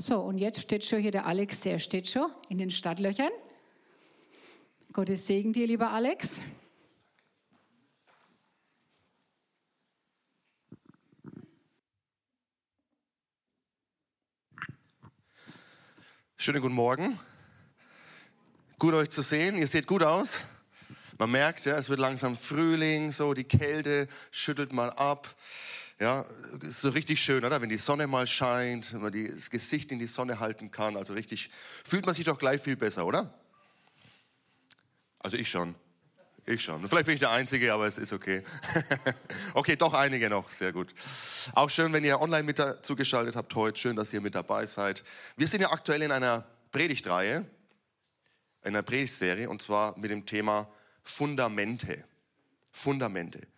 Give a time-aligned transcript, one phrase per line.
[0.00, 3.32] So, und jetzt steht schon hier der Alex, der steht schon in den Stadtlöchern.
[4.92, 6.40] Gottes Segen dir, lieber Alex.
[16.36, 17.18] Schönen guten Morgen.
[18.78, 19.56] Gut euch zu sehen.
[19.56, 20.44] Ihr seht gut aus.
[21.18, 25.34] Man merkt, ja, es wird langsam Frühling, so die Kälte schüttelt mal ab.
[26.00, 26.24] Ja,
[26.60, 27.60] ist so richtig schön, oder?
[27.60, 31.12] Wenn die Sonne mal scheint, wenn man das Gesicht in die Sonne halten kann, also
[31.12, 31.50] richtig,
[31.84, 33.34] fühlt man sich doch gleich viel besser, oder?
[35.18, 35.74] Also ich schon.
[36.46, 36.88] Ich schon.
[36.88, 38.42] Vielleicht bin ich der Einzige, aber es ist okay.
[39.54, 40.50] okay, doch einige noch.
[40.52, 40.94] Sehr gut.
[41.52, 43.78] Auch schön, wenn ihr online mit dazu geschaltet habt heute.
[43.78, 45.02] Schön, dass ihr mit dabei seid.
[45.36, 47.44] Wir sind ja aktuell in einer Predigtreihe,
[48.62, 50.72] in einer Predigtserie, und zwar mit dem Thema
[51.02, 52.04] Fundamente.
[52.70, 53.48] Fundamente.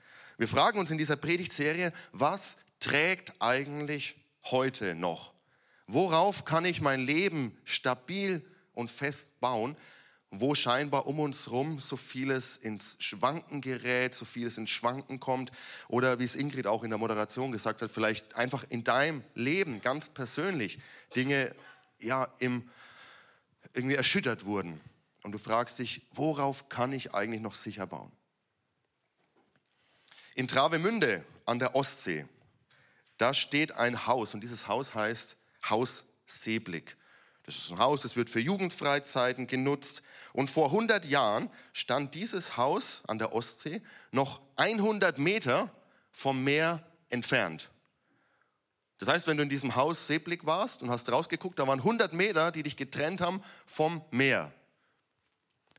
[0.41, 4.15] Wir fragen uns in dieser Predigtserie, was trägt eigentlich
[4.45, 5.34] heute noch?
[5.87, 8.42] Worauf kann ich mein Leben stabil
[8.73, 9.77] und fest bauen,
[10.31, 15.53] wo scheinbar um uns herum so vieles ins Schwanken gerät, so vieles ins Schwanken kommt
[15.89, 19.83] oder wie es Ingrid auch in der Moderation gesagt hat, vielleicht einfach in deinem Leben
[19.83, 20.79] ganz persönlich
[21.14, 21.55] Dinge
[21.98, 22.67] ja im
[23.75, 24.81] irgendwie erschüttert wurden
[25.23, 28.11] und du fragst dich, worauf kann ich eigentlich noch sicher bauen?
[30.34, 32.27] In Travemünde an der Ostsee,
[33.19, 35.36] da steht ein Haus und dieses Haus heißt
[35.69, 36.97] Haus Seeblick.
[37.45, 40.03] Das ist ein Haus, das wird für Jugendfreizeiten genutzt.
[40.33, 45.75] Und vor 100 Jahren stand dieses Haus an der Ostsee noch 100 Meter
[46.12, 47.70] vom Meer entfernt.
[48.98, 52.12] Das heißt, wenn du in diesem Haus Seeblick warst und hast rausgeguckt, da waren 100
[52.12, 54.53] Meter, die dich getrennt haben vom Meer.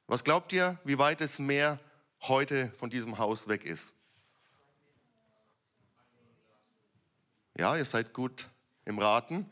[0.07, 1.79] Was glaubt ihr, wie weit das Meer
[2.21, 3.93] heute von diesem Haus weg ist?
[7.57, 8.47] Ja, ihr seid gut
[8.85, 9.51] im Raten.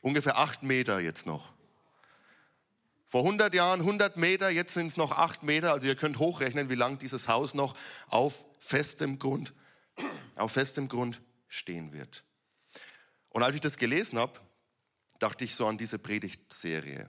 [0.00, 1.52] Ungefähr acht Meter jetzt noch.
[3.06, 5.72] Vor 100 Jahren 100 Meter, jetzt sind es noch acht Meter.
[5.72, 7.76] Also ihr könnt hochrechnen, wie lang dieses Haus noch
[8.08, 9.52] auf festem Grund,
[10.34, 12.24] auf festem Grund stehen wird.
[13.28, 14.40] Und als ich das gelesen habe,
[15.18, 17.08] dachte ich so an diese Predigtserie.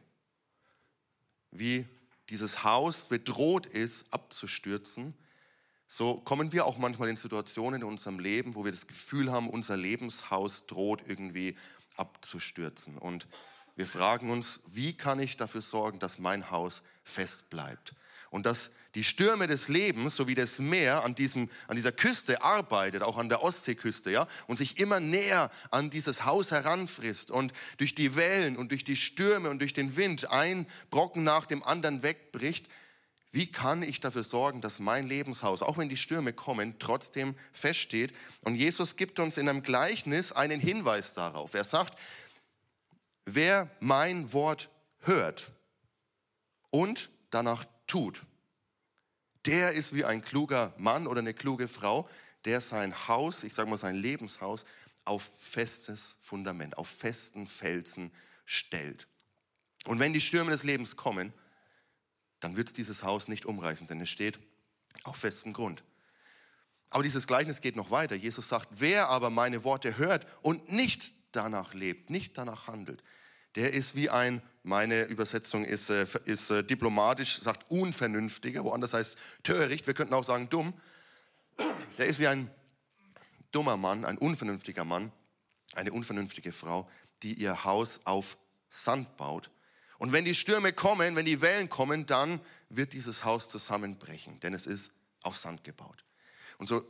[1.51, 1.88] Wie
[2.30, 5.13] dieses Haus bedroht ist, abzustürzen,
[5.96, 9.48] so kommen wir auch manchmal in Situationen in unserem Leben, wo wir das Gefühl haben,
[9.48, 11.56] unser Lebenshaus droht irgendwie
[11.98, 12.98] abzustürzen.
[12.98, 13.28] Und
[13.76, 17.94] wir fragen uns, wie kann ich dafür sorgen, dass mein Haus fest bleibt?
[18.31, 22.42] Und dass die Stürme des Lebens, so wie das Meer an, diesem, an dieser Küste
[22.42, 27.54] arbeitet, auch an der Ostseeküste, ja, und sich immer näher an dieses Haus heranfrisst und
[27.78, 31.62] durch die Wellen und durch die Stürme und durch den Wind ein Brocken nach dem
[31.62, 32.68] anderen wegbricht,
[33.33, 38.13] wie kann ich dafür sorgen, dass mein Lebenshaus, auch wenn die Stürme kommen, trotzdem feststeht?
[38.41, 41.55] Und Jesus gibt uns in einem Gleichnis einen Hinweis darauf.
[41.55, 41.99] Er sagt,
[43.25, 45.51] wer mein Wort hört
[46.69, 48.21] und danach tut.
[49.47, 52.07] Der ist wie ein kluger Mann oder eine kluge Frau,
[52.45, 54.63] der sein Haus, ich sage mal sein Lebenshaus,
[55.05, 58.11] auf festes Fundament, auf festen Felsen
[58.45, 59.07] stellt.
[59.85, 61.33] Und wenn die Stürme des Lebens kommen,
[62.44, 64.40] dann wird es dieses Haus nicht umreißen, denn es steht
[65.04, 65.84] auf festem Grund.
[66.90, 68.16] Aber dieses Gleichnis geht noch weiter.
[68.16, 73.04] Jesus sagt, wer aber meine Worte hört und nicht danach lebt, nicht danach handelt,
[73.56, 79.18] der ist wie ein, meine Übersetzung ist, äh, ist äh, diplomatisch, sagt unvernünftiger, woanders heißt
[79.44, 80.74] töricht, wir könnten auch sagen dumm.
[81.98, 82.50] Der ist wie ein
[83.52, 85.12] dummer Mann, ein unvernünftiger Mann,
[85.75, 86.90] eine unvernünftige Frau,
[87.22, 88.38] die ihr Haus auf
[88.70, 89.50] Sand baut.
[90.03, 94.53] Und wenn die Stürme kommen, wenn die Wellen kommen, dann wird dieses Haus zusammenbrechen, denn
[94.53, 94.91] es ist
[95.22, 96.03] auf Sand gebaut.
[96.58, 96.84] Und so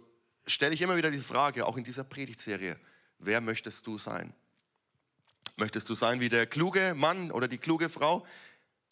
[0.47, 2.75] stelle ich immer wieder diese Frage, auch in dieser Predigtserie,
[3.19, 4.33] wer möchtest du sein?
[5.57, 8.25] Möchtest du sein wie der kluge Mann oder die kluge Frau?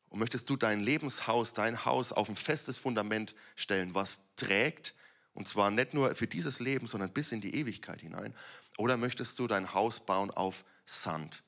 [0.10, 4.94] Und möchtest du dein Lebenshaus, dein Haus auf ein festes Fundament stellen, was trägt?
[5.34, 8.36] Und zwar nicht nur für dieses Leben, sondern bis in die Ewigkeit hinein.
[8.78, 11.42] Oder möchtest du dein Haus bauen auf Sand?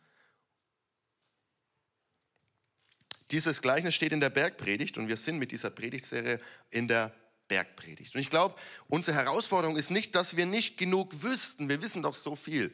[3.34, 6.40] Dieses Gleichnis steht in der Bergpredigt und wir sind mit dieser Predigtserie
[6.70, 7.14] in der
[7.50, 8.16] Bergpredigt.
[8.16, 8.56] Und ich glaube,
[8.88, 11.68] unsere Herausforderung ist nicht, dass wir nicht genug wüssten.
[11.68, 12.72] Wir wissen doch so viel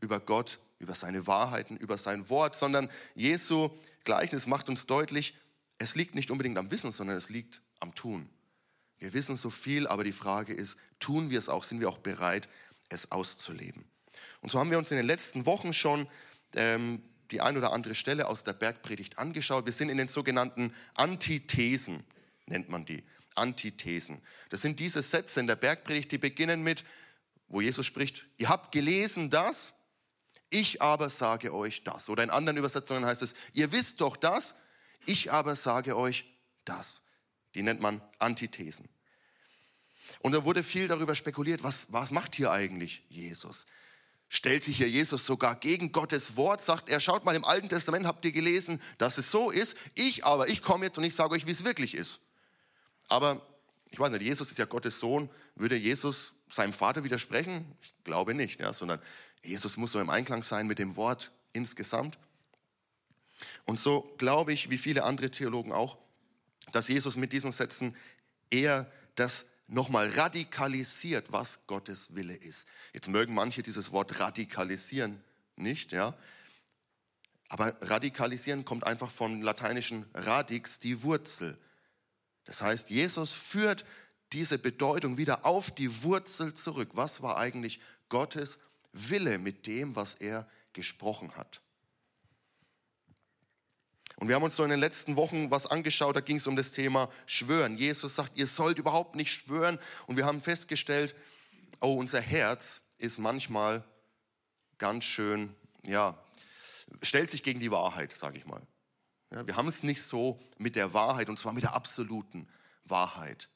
[0.00, 3.70] über Gott über seine Wahrheiten, über sein Wort, sondern Jesu
[4.04, 5.36] Gleichnis macht uns deutlich,
[5.78, 8.28] es liegt nicht unbedingt am Wissen, sondern es liegt am Tun.
[8.98, 11.98] Wir wissen so viel, aber die Frage ist, tun wir es auch, sind wir auch
[11.98, 12.48] bereit,
[12.88, 13.84] es auszuleben?
[14.40, 16.08] Und so haben wir uns in den letzten Wochen schon
[16.56, 19.66] ähm, die ein oder andere Stelle aus der Bergpredigt angeschaut.
[19.66, 22.04] Wir sind in den sogenannten Antithesen,
[22.46, 23.04] nennt man die.
[23.34, 24.20] Antithesen.
[24.50, 26.84] Das sind diese Sätze in der Bergpredigt, die beginnen mit,
[27.48, 29.72] wo Jesus spricht, ihr habt gelesen das,
[30.52, 32.08] Ich aber sage euch das.
[32.08, 34.56] Oder in anderen Übersetzungen heißt es, ihr wisst doch das,
[35.06, 36.24] ich aber sage euch
[36.64, 37.02] das.
[37.54, 38.88] Die nennt man Antithesen.
[40.18, 43.66] Und da wurde viel darüber spekuliert, was, was macht hier eigentlich Jesus?
[44.32, 48.06] Stellt sich hier Jesus sogar gegen Gottes Wort, sagt er, schaut mal im Alten Testament,
[48.06, 49.76] habt ihr gelesen, dass es so ist.
[49.96, 52.20] Ich aber, ich komme jetzt und ich sage euch, wie es wirklich ist.
[53.08, 53.44] Aber
[53.90, 55.28] ich weiß nicht, Jesus ist ja Gottes Sohn.
[55.56, 57.64] Würde Jesus seinem Vater widersprechen?
[57.82, 59.00] Ich glaube nicht, ja, sondern
[59.42, 62.16] Jesus muss so im Einklang sein mit dem Wort insgesamt.
[63.64, 65.98] Und so glaube ich, wie viele andere Theologen auch,
[66.70, 67.96] dass Jesus mit diesen Sätzen
[68.48, 72.66] eher das nochmal radikalisiert, was Gottes Wille ist.
[72.92, 75.22] Jetzt mögen manche dieses Wort radikalisieren
[75.56, 76.14] nicht, ja.
[77.48, 81.58] Aber radikalisieren kommt einfach vom lateinischen radix, die Wurzel.
[82.44, 83.84] Das heißt, Jesus führt
[84.32, 86.90] diese Bedeutung wieder auf die Wurzel zurück.
[86.92, 88.60] Was war eigentlich Gottes
[88.92, 91.60] Wille mit dem, was er gesprochen hat?
[94.20, 96.54] Und wir haben uns so in den letzten Wochen was angeschaut, da ging es um
[96.54, 97.76] das Thema Schwören.
[97.76, 99.78] Jesus sagt, ihr sollt überhaupt nicht schwören.
[100.06, 101.16] Und wir haben festgestellt,
[101.80, 103.82] oh, unser Herz ist manchmal
[104.76, 106.22] ganz schön, ja,
[107.02, 108.60] stellt sich gegen die Wahrheit, sage ich mal.
[109.32, 112.46] Ja, wir haben es nicht so mit der Wahrheit, und zwar mit der absoluten
[112.84, 113.48] Wahrheit.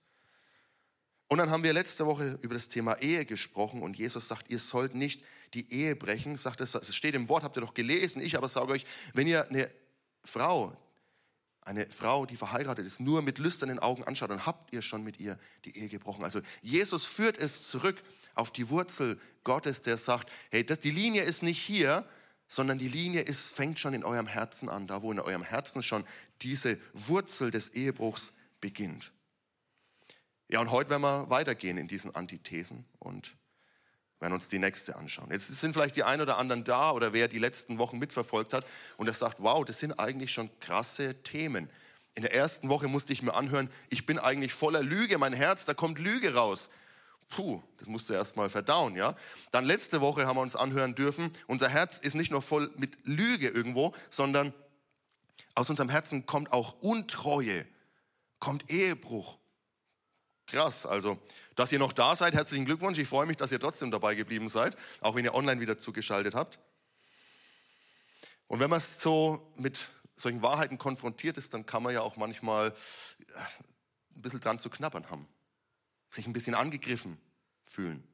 [1.28, 4.58] Und dann haben wir letzte Woche über das Thema Ehe gesprochen und Jesus sagt, ihr
[4.58, 5.22] sollt nicht
[5.52, 6.36] die Ehe brechen.
[6.38, 8.22] Sagt es, es steht im Wort, habt ihr doch gelesen.
[8.22, 9.68] Ich aber sage euch, wenn ihr eine
[10.24, 10.76] Frau,
[11.62, 15.18] eine Frau, die verheiratet ist, nur mit lüsternen Augen anschaut, dann habt ihr schon mit
[15.18, 16.24] ihr die Ehe gebrochen.
[16.24, 18.00] Also Jesus führt es zurück
[18.34, 22.06] auf die Wurzel Gottes, der sagt, hey, das, die Linie ist nicht hier,
[22.48, 25.82] sondern die Linie ist, fängt schon in eurem Herzen an, da wo in eurem Herzen
[25.82, 26.04] schon
[26.42, 29.12] diese Wurzel des Ehebruchs beginnt.
[30.48, 33.34] Ja, und heute werden wir weitergehen in diesen Antithesen und
[34.20, 35.30] werden uns die nächste anschauen.
[35.30, 38.66] Jetzt sind vielleicht die ein oder anderen da oder wer die letzten Wochen mitverfolgt hat
[38.96, 41.68] und der sagt, wow, das sind eigentlich schon krasse Themen.
[42.14, 45.64] In der ersten Woche musste ich mir anhören, ich bin eigentlich voller Lüge, mein Herz,
[45.64, 46.70] da kommt Lüge raus.
[47.28, 49.16] Puh, das musst du erst mal verdauen, ja.
[49.50, 52.96] Dann letzte Woche haben wir uns anhören dürfen, unser Herz ist nicht nur voll mit
[53.04, 54.54] Lüge irgendwo, sondern
[55.54, 57.66] aus unserem Herzen kommt auch Untreue,
[58.38, 59.38] kommt Ehebruch.
[60.46, 61.18] Krass, also
[61.54, 62.98] dass ihr noch da seid, herzlichen Glückwunsch.
[62.98, 66.34] Ich freue mich, dass ihr trotzdem dabei geblieben seid, auch wenn ihr online wieder zugeschaltet
[66.34, 66.58] habt.
[68.46, 72.68] Und wenn man so mit solchen Wahrheiten konfrontiert ist, dann kann man ja auch manchmal
[72.68, 72.72] äh,
[74.16, 75.26] ein bisschen dran zu knabbern haben,
[76.08, 77.18] sich ein bisschen angegriffen
[77.68, 78.06] fühlen.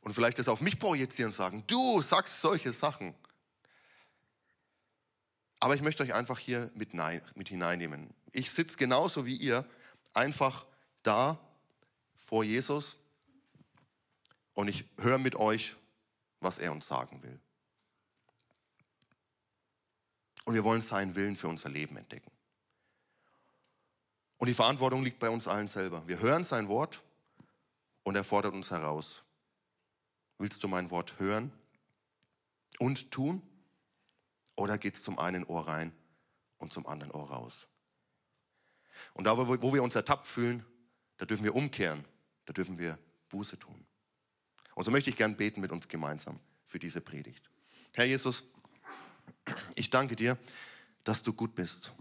[0.00, 3.14] Und vielleicht das auf mich projizieren und sagen, du sagst solche Sachen.
[5.58, 6.94] Aber ich möchte euch einfach hier mit,
[7.34, 8.14] mit hineinnehmen.
[8.32, 9.66] Ich sitze genauso wie ihr,
[10.14, 10.66] einfach
[11.02, 11.38] da
[12.20, 12.96] vor Jesus
[14.54, 15.74] und ich höre mit euch,
[16.40, 17.40] was er uns sagen will.
[20.44, 22.30] Und wir wollen seinen Willen für unser Leben entdecken.
[24.38, 26.06] Und die Verantwortung liegt bei uns allen selber.
[26.06, 27.02] Wir hören sein Wort
[28.04, 29.22] und er fordert uns heraus.
[30.38, 31.52] Willst du mein Wort hören
[32.78, 33.42] und tun?
[34.56, 35.92] Oder geht es zum einen Ohr rein
[36.58, 37.66] und zum anderen Ohr raus?
[39.14, 40.64] Und da, wo wir uns ertappt fühlen,
[41.18, 42.04] da dürfen wir umkehren,
[42.50, 42.98] da dürfen wir
[43.28, 43.86] Buße tun.
[44.74, 47.48] Und so möchte ich gern beten mit uns gemeinsam für diese Predigt.
[47.92, 48.42] Herr Jesus,
[49.76, 50.36] ich danke dir,
[51.04, 51.92] dass du gut bist.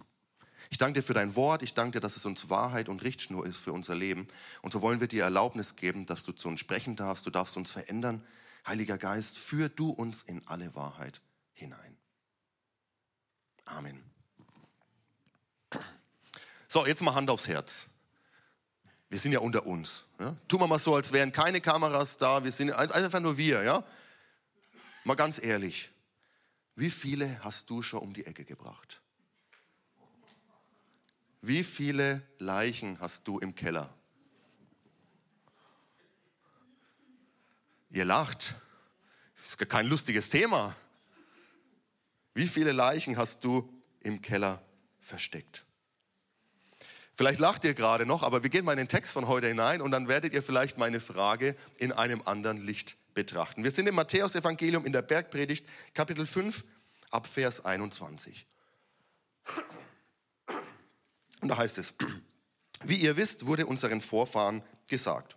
[0.71, 1.61] Ich danke dir für dein Wort.
[1.61, 4.27] Ich danke dir, dass es uns Wahrheit und Richtschnur ist für unser Leben.
[4.63, 7.27] Und so wollen wir dir Erlaubnis geben, dass du zu uns sprechen darfst.
[7.27, 8.25] Du darfst uns verändern.
[8.65, 11.21] Heiliger Geist, führ du uns in alle Wahrheit
[11.53, 11.95] hinein.
[13.65, 14.03] Amen.
[16.67, 17.85] So, jetzt mal Hand aufs Herz
[19.09, 20.05] wir sind ja unter uns.
[20.19, 20.35] Ja?
[20.47, 23.63] Tun wir mal so, als wären keine Kameras da, wir sind einfach nur wir.
[23.63, 23.83] Ja?
[25.03, 25.89] Mal ganz ehrlich,
[26.75, 29.01] wie viele hast du schon um die Ecke gebracht?
[31.41, 33.93] Wie viele Leichen hast du im Keller?
[37.89, 38.55] Ihr lacht.
[39.41, 40.75] Das ist kein lustiges Thema.
[42.35, 44.61] Wie viele Leichen hast du im Keller
[44.99, 45.65] versteckt?
[47.19, 49.81] Vielleicht lacht ihr gerade noch, aber wir gehen mal in den Text von heute hinein
[49.81, 53.65] und dann werdet ihr vielleicht meine Frage in einem anderen Licht betrachten.
[53.65, 56.63] Wir sind im Matthäus-Evangelium in der Bergpredigt, Kapitel 5,
[57.11, 58.47] ab Vers 21.
[61.41, 61.93] Und da heißt es,
[62.85, 65.35] wie ihr wisst, wurde unseren Vorfahren gesagt,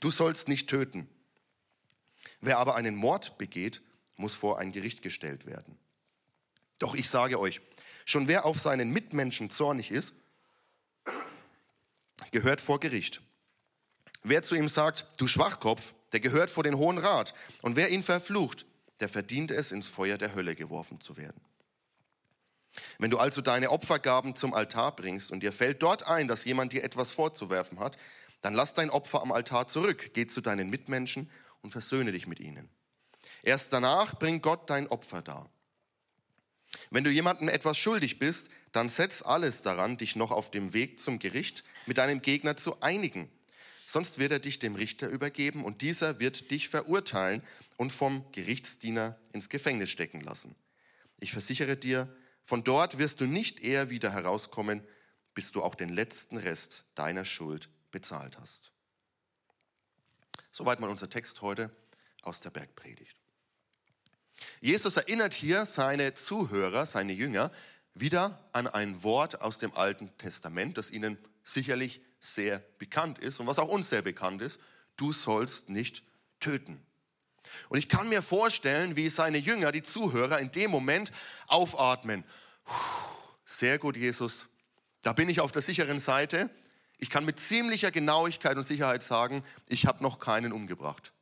[0.00, 1.10] du sollst nicht töten.
[2.40, 3.82] Wer aber einen Mord begeht,
[4.16, 5.76] muss vor ein Gericht gestellt werden.
[6.78, 7.60] Doch ich sage euch,
[8.06, 10.14] schon wer auf seinen Mitmenschen zornig ist,
[12.34, 13.20] gehört vor Gericht.
[14.24, 17.32] Wer zu ihm sagt, du Schwachkopf, der gehört vor den Hohen Rat.
[17.62, 18.66] Und wer ihn verflucht,
[18.98, 21.40] der verdient es, ins Feuer der Hölle geworfen zu werden.
[22.98, 26.72] Wenn du also deine Opfergaben zum Altar bringst und dir fällt dort ein, dass jemand
[26.72, 27.96] dir etwas vorzuwerfen hat,
[28.40, 31.30] dann lass dein Opfer am Altar zurück, geh zu deinen Mitmenschen
[31.62, 32.68] und versöhne dich mit ihnen.
[33.44, 35.48] Erst danach bring Gott dein Opfer dar.
[36.90, 40.98] Wenn du jemandem etwas schuldig bist, dann setz alles daran, dich noch auf dem Weg
[40.98, 43.30] zum Gericht mit deinem Gegner zu einigen.
[43.86, 47.42] Sonst wird er dich dem Richter übergeben und dieser wird dich verurteilen
[47.76, 50.56] und vom Gerichtsdiener ins Gefängnis stecken lassen.
[51.20, 52.14] Ich versichere dir,
[52.44, 54.82] von dort wirst du nicht eher wieder herauskommen,
[55.34, 58.72] bis du auch den letzten Rest deiner Schuld bezahlt hast.
[60.50, 61.70] Soweit mal unser Text heute
[62.22, 63.16] aus der Bergpredigt.
[64.60, 67.52] Jesus erinnert hier seine Zuhörer, seine Jünger,
[67.94, 73.46] wieder an ein Wort aus dem Alten Testament, das ihnen sicherlich sehr bekannt ist und
[73.46, 74.60] was auch uns sehr bekannt ist.
[74.96, 76.02] Du sollst nicht
[76.40, 76.84] töten.
[77.68, 81.12] Und ich kann mir vorstellen, wie seine Jünger, die Zuhörer, in dem Moment
[81.46, 82.24] aufatmen.
[83.44, 84.48] Sehr gut, Jesus.
[85.02, 86.50] Da bin ich auf der sicheren Seite.
[86.98, 91.12] Ich kann mit ziemlicher Genauigkeit und Sicherheit sagen, ich habe noch keinen umgebracht.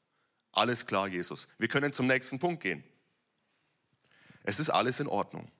[0.52, 1.48] Alles klar, Jesus.
[1.58, 2.84] Wir können zum nächsten Punkt gehen.
[4.44, 5.50] Es ist alles in Ordnung.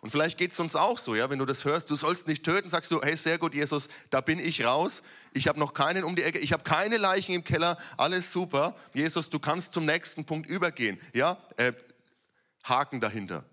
[0.00, 2.44] Und vielleicht geht es uns auch so, ja, wenn du das hörst, du sollst nicht
[2.44, 5.02] töten, sagst du, hey, sehr gut, Jesus, da bin ich raus.
[5.32, 8.76] Ich habe noch keinen um die Ecke, ich habe keine Leichen im Keller, alles super.
[8.94, 10.98] Jesus, du kannst zum nächsten Punkt übergehen.
[11.12, 11.72] Ja, äh,
[12.64, 13.44] Haken dahinter.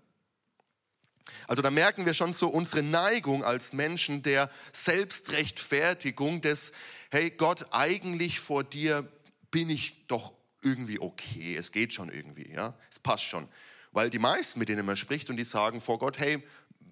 [1.46, 6.72] Also da merken wir schon so unsere Neigung als Menschen der Selbstrechtfertigung des,
[7.10, 9.06] hey Gott, eigentlich vor dir
[9.50, 13.48] bin ich doch irgendwie okay, es geht schon irgendwie, ja, es passt schon.
[13.92, 16.42] Weil die meisten, mit denen man spricht und die sagen vor Gott, hey,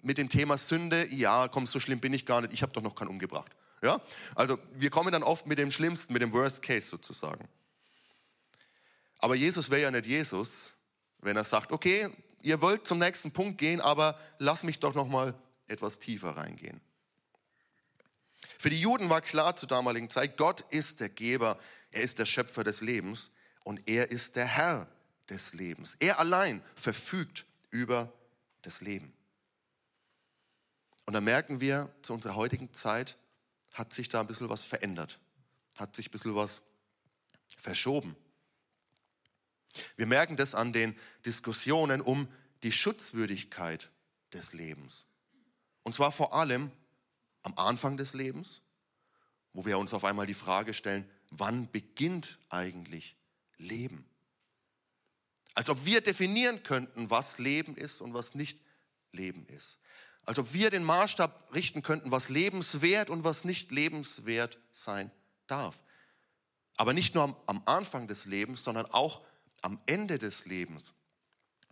[0.03, 2.83] mit dem Thema Sünde, ja, komm, so schlimm bin ich gar nicht, ich habe doch
[2.83, 3.51] noch keinen umgebracht.
[3.83, 4.01] Ja?
[4.35, 7.49] Also wir kommen dann oft mit dem Schlimmsten, mit dem Worst Case sozusagen.
[9.19, 10.73] Aber Jesus wäre ja nicht Jesus,
[11.21, 12.09] wenn er sagt, okay,
[12.43, 15.35] ihr wollt zum nächsten Punkt gehen, aber lass mich doch noch mal
[15.67, 16.81] etwas tiefer reingehen.
[18.59, 21.59] Für die Juden war klar zur damaligen Zeit, Gott ist der Geber,
[21.91, 23.31] er ist der Schöpfer des Lebens
[23.65, 24.87] und er ist der Herr
[25.29, 25.97] des Lebens.
[25.99, 28.13] Er allein verfügt über
[28.63, 29.13] das Leben.
[31.05, 33.17] Und da merken wir, zu unserer heutigen Zeit
[33.73, 35.21] hat sich da ein bisschen was verändert,
[35.77, 36.63] hat sich ein bisschen was
[37.57, 38.17] verschoben.
[39.97, 42.29] Wir merken das an den Diskussionen um
[42.63, 43.91] die Schutzwürdigkeit
[44.33, 45.05] des Lebens.
[45.83, 46.73] Und zwar vor allem
[47.43, 48.63] am Anfang des Lebens,
[49.53, 53.17] wo wir uns auf einmal die Frage stellen, wann beginnt eigentlich
[53.59, 54.05] Leben?
[55.57, 58.61] Als ob wir definieren könnten, was Leben ist und was nicht
[59.11, 59.79] Leben ist.
[60.27, 65.11] Als ob wir den Maßstab richten könnten, was lebenswert und was nicht lebenswert sein
[65.47, 65.83] darf.
[66.77, 69.25] Aber nicht nur am, Anfang des Lebens, sondern auch
[69.63, 70.93] am Ende des Lebens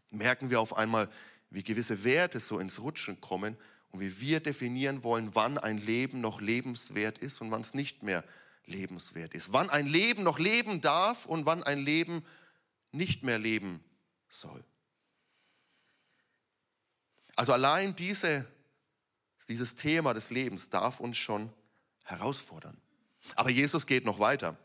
[0.09, 1.11] merken wir auf einmal,
[1.51, 3.55] wie gewisse Werte so ins Rutschen kommen
[3.91, 8.03] und wie wir definieren wollen, wann ein Leben noch lebenswert ist und wann es nicht
[8.03, 8.25] mehr
[8.65, 9.53] lebenswert ist.
[9.53, 12.25] Wann ein Leben noch leben darf und wann ein Leben
[12.95, 13.83] nicht mehr leben
[14.29, 14.65] soll.
[17.37, 18.47] Also allein diese,
[19.49, 21.53] dieses Thema des Lebens darf uns schon
[22.05, 22.81] herausfordern.
[23.35, 24.57] Aber Jesus geht noch weiter.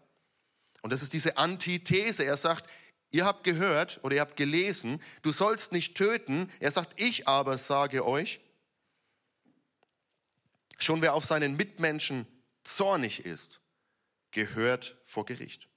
[0.81, 2.23] Und das ist diese Antithese.
[2.23, 2.69] Er sagt,
[3.11, 6.51] ihr habt gehört oder ihr habt gelesen, du sollst nicht töten.
[6.59, 8.39] Er sagt, ich aber sage euch,
[10.77, 12.27] schon wer auf seinen Mitmenschen
[12.63, 13.61] zornig ist,
[14.31, 15.68] gehört vor Gericht.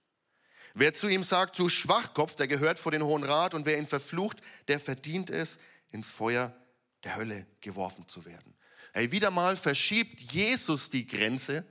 [0.74, 3.86] Wer zu ihm sagt, du Schwachkopf, der gehört vor den Hohen Rat und wer ihn
[3.86, 4.38] verflucht,
[4.68, 5.58] der verdient es,
[5.90, 6.54] ins Feuer
[7.04, 8.54] der Hölle geworfen zu werden.
[8.94, 11.64] Hey, wieder mal verschiebt Jesus die Grenze,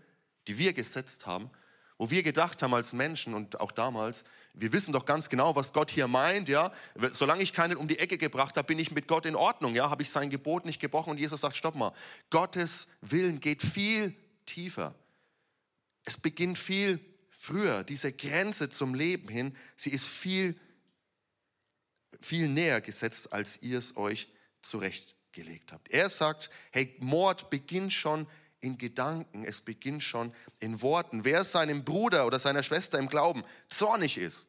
[0.48, 1.50] die wir gesetzt haben,
[1.98, 5.72] wo wir gedacht haben als Menschen und auch damals, wir wissen doch ganz genau, was
[5.72, 6.74] Gott hier meint, ja.
[7.14, 9.90] Solange ich keinen um die Ecke gebracht habe, bin ich mit Gott in Ordnung, ja.
[9.90, 11.94] Habe ich sein Gebot nicht gebrochen und Jesus sagt, stopp mal.
[12.30, 14.14] Gottes Willen geht viel
[14.46, 14.94] tiefer.
[16.04, 17.00] Es beginnt viel
[17.42, 20.56] früher, diese Grenze zum Leben hin, sie ist viel,
[22.20, 24.28] viel näher gesetzt, als ihr es euch
[24.62, 25.90] zurechtgelegt habt.
[25.90, 28.28] Er sagt, hey, Mord beginnt schon
[28.60, 31.26] in Gedanken, es beginnt schon in Worten.
[31.26, 34.46] Wer seinem Bruder oder seiner Schwester im Glauben zornig ist,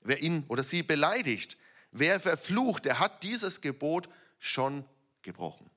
[0.00, 1.56] wer ihn oder sie beleidigt,
[1.90, 4.08] wer verflucht, der hat dieses Gebot
[4.38, 4.84] schon
[5.22, 5.68] gebrochen.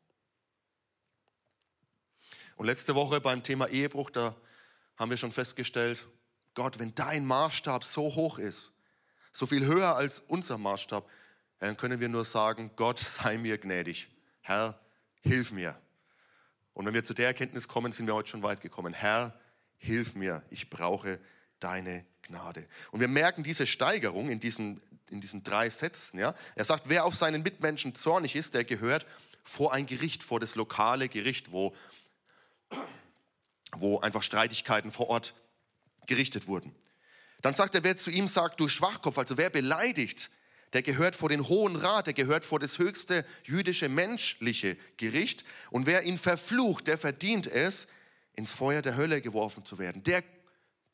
[2.57, 4.36] Und letzte Woche beim Thema Ehebruch, da
[4.98, 6.05] haben wir schon festgestellt,
[6.53, 8.72] Gott, wenn dein Maßstab so hoch ist,
[9.31, 11.10] so viel höher als unser Maßstab,
[11.60, 14.07] dann können wir nur sagen, Gott sei mir gnädig.
[14.41, 14.79] Herr,
[15.22, 15.77] hilf mir.
[16.74, 18.93] Und wenn wir zu der Erkenntnis kommen, sind wir heute schon weit gekommen.
[18.93, 19.39] Herr,
[19.77, 20.43] hilf mir.
[20.50, 21.19] Ich brauche
[21.60, 22.67] deine Gnade.
[22.91, 26.19] Und wir merken diese Steigerung in diesen, in diesen drei Sätzen.
[26.19, 26.33] Ja?
[26.55, 29.05] Er sagt, wer auf seinen Mitmenschen zornig ist, der gehört
[29.43, 31.75] vor ein Gericht, vor das lokale Gericht, wo,
[33.72, 35.33] wo einfach Streitigkeiten vor Ort
[36.05, 36.74] gerichtet wurden.
[37.41, 40.29] Dann sagt er, wer zu ihm sagt, du Schwachkopf, also wer beleidigt,
[40.74, 45.45] der gehört vor den Hohen Rat, der gehört vor das höchste jüdische menschliche Gericht.
[45.69, 47.88] Und wer ihn verflucht, der verdient es,
[48.33, 50.03] ins Feuer der Hölle geworfen zu werden.
[50.03, 50.24] Der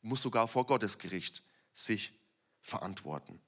[0.02, 2.12] muss sogar vor Gottes Gericht sich
[2.60, 3.40] verantworten.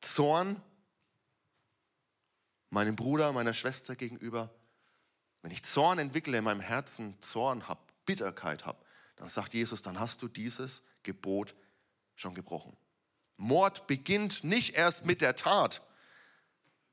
[0.00, 0.60] Zorn
[2.70, 4.54] meinem Bruder, meiner Schwester gegenüber,
[5.42, 8.84] wenn ich Zorn entwickle in meinem Herzen, Zorn habe, Bitterkeit habe,
[9.16, 11.54] dann sagt Jesus, dann hast du dieses Gebot
[12.14, 12.76] schon gebrochen.
[13.36, 15.82] Mord beginnt nicht erst mit der Tat,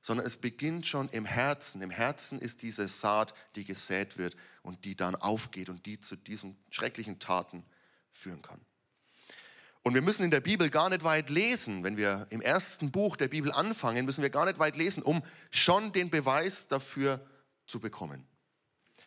[0.01, 1.81] sondern es beginnt schon im Herzen.
[1.81, 6.15] Im Herzen ist diese Saat, die gesät wird und die dann aufgeht und die zu
[6.15, 7.65] diesen schrecklichen Taten
[8.11, 8.61] führen kann.
[9.81, 11.83] Und wir müssen in der Bibel gar nicht weit lesen.
[11.83, 15.23] Wenn wir im ersten Buch der Bibel anfangen, müssen wir gar nicht weit lesen, um
[15.51, 17.25] schon den Beweis dafür
[17.65, 18.27] zu bekommen.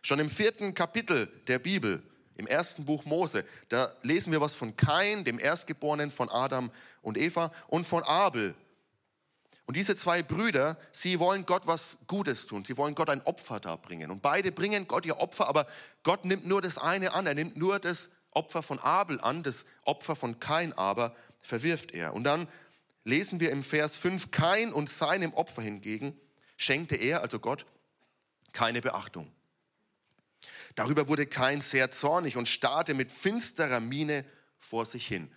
[0.02, 2.02] Schon im vierten Kapitel der Bibel,
[2.36, 6.70] im ersten Buch Mose, da lesen wir was von Kain, dem Erstgeborenen von Adam
[7.02, 8.54] und Eva, und von Abel,
[9.72, 12.64] und diese zwei Brüder, sie wollen Gott was Gutes tun.
[12.64, 14.10] Sie wollen Gott ein Opfer darbringen.
[14.10, 15.66] Und beide bringen Gott ihr Opfer, aber
[16.02, 17.26] Gott nimmt nur das eine an.
[17.26, 22.12] Er nimmt nur das Opfer von Abel an, das Opfer von Kain aber verwirft er.
[22.14, 22.48] Und dann
[23.04, 26.18] lesen wir im Vers 5, Kain und seinem Opfer hingegen
[26.56, 27.66] schenkte er, also Gott,
[28.52, 29.32] keine Beachtung.
[30.74, 34.24] Darüber wurde Kain sehr zornig und starrte mit finsterer Miene
[34.58, 35.30] vor sich hin.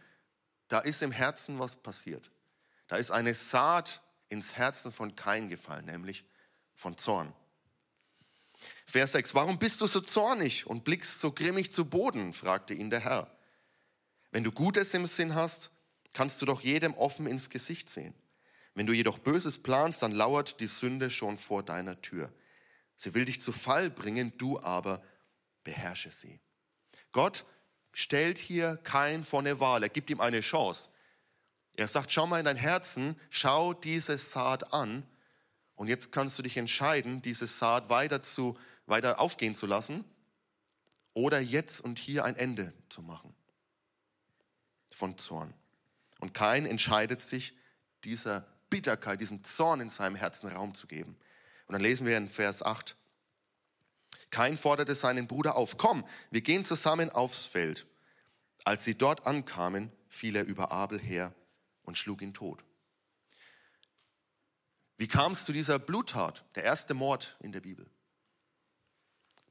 [0.68, 2.32] Da ist im Herzen was passiert.
[2.88, 6.24] Da ist eine Saat ins Herzen von Kain gefallen, nämlich
[6.74, 7.34] von Zorn.
[8.86, 12.34] Vers 6, warum bist du so zornig und blickst so grimmig zu Boden?
[12.34, 13.30] fragte ihn der Herr.
[14.32, 15.72] Wenn du Gutes im Sinn hast,
[16.14, 18.14] kannst du doch jedem offen ins Gesicht sehen.
[18.74, 22.32] Wenn du jedoch Böses planst, dann lauert die Sünde schon vor deiner Tür.
[22.96, 25.02] Sie will dich zu Fall bringen, du aber
[25.66, 26.40] beherrsche sie.
[27.12, 27.44] Gott
[27.92, 30.88] stellt hier kein vor eine Wahl, er gibt ihm eine Chance.
[31.74, 35.04] Er sagt, schau mal in dein Herzen, schau diese Saat an
[35.76, 40.06] und jetzt kannst du dich entscheiden, diese Saat weiter, zu, weiter aufgehen zu lassen
[41.14, 43.36] oder jetzt und hier ein Ende zu machen
[44.90, 45.54] von Zorn.
[46.20, 47.58] Und kein entscheidet sich,
[48.06, 51.18] dieser Bitterkeit, diesem Zorn in seinem Herzen Raum zu geben.
[51.68, 52.96] Und dann lesen wir in Vers 8,
[54.30, 57.86] kein forderte seinen Bruder auf, komm, wir gehen zusammen aufs Feld.
[58.64, 61.34] Als sie dort ankamen, fiel er über Abel her
[61.84, 62.64] und schlug ihn tot.
[64.98, 67.86] Wie kam es zu dieser Bluttat, der erste Mord in der Bibel?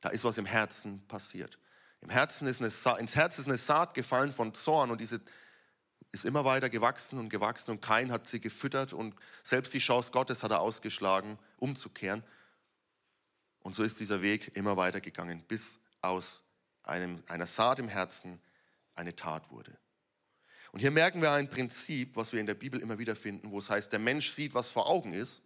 [0.01, 1.59] Da ist was im Herzen passiert.
[2.01, 5.21] Im Herzen ist eine ins Herz ist eine Saat gefallen von Zorn und diese
[6.13, 10.13] ist immer weiter gewachsen und gewachsen und kein hat sie gefüttert und selbst die Chance
[10.13, 12.23] Gottes hat er ausgeschlagen, umzukehren.
[13.65, 16.43] Und so ist dieser Weg immer weiter gegangen, bis aus
[16.83, 18.39] einem, einer Saat im Herzen
[18.95, 19.75] eine Tat wurde.
[20.71, 23.59] Und hier merken wir ein Prinzip, was wir in der Bibel immer wieder finden, wo
[23.59, 25.43] es heißt, der Mensch sieht, was vor Augen ist,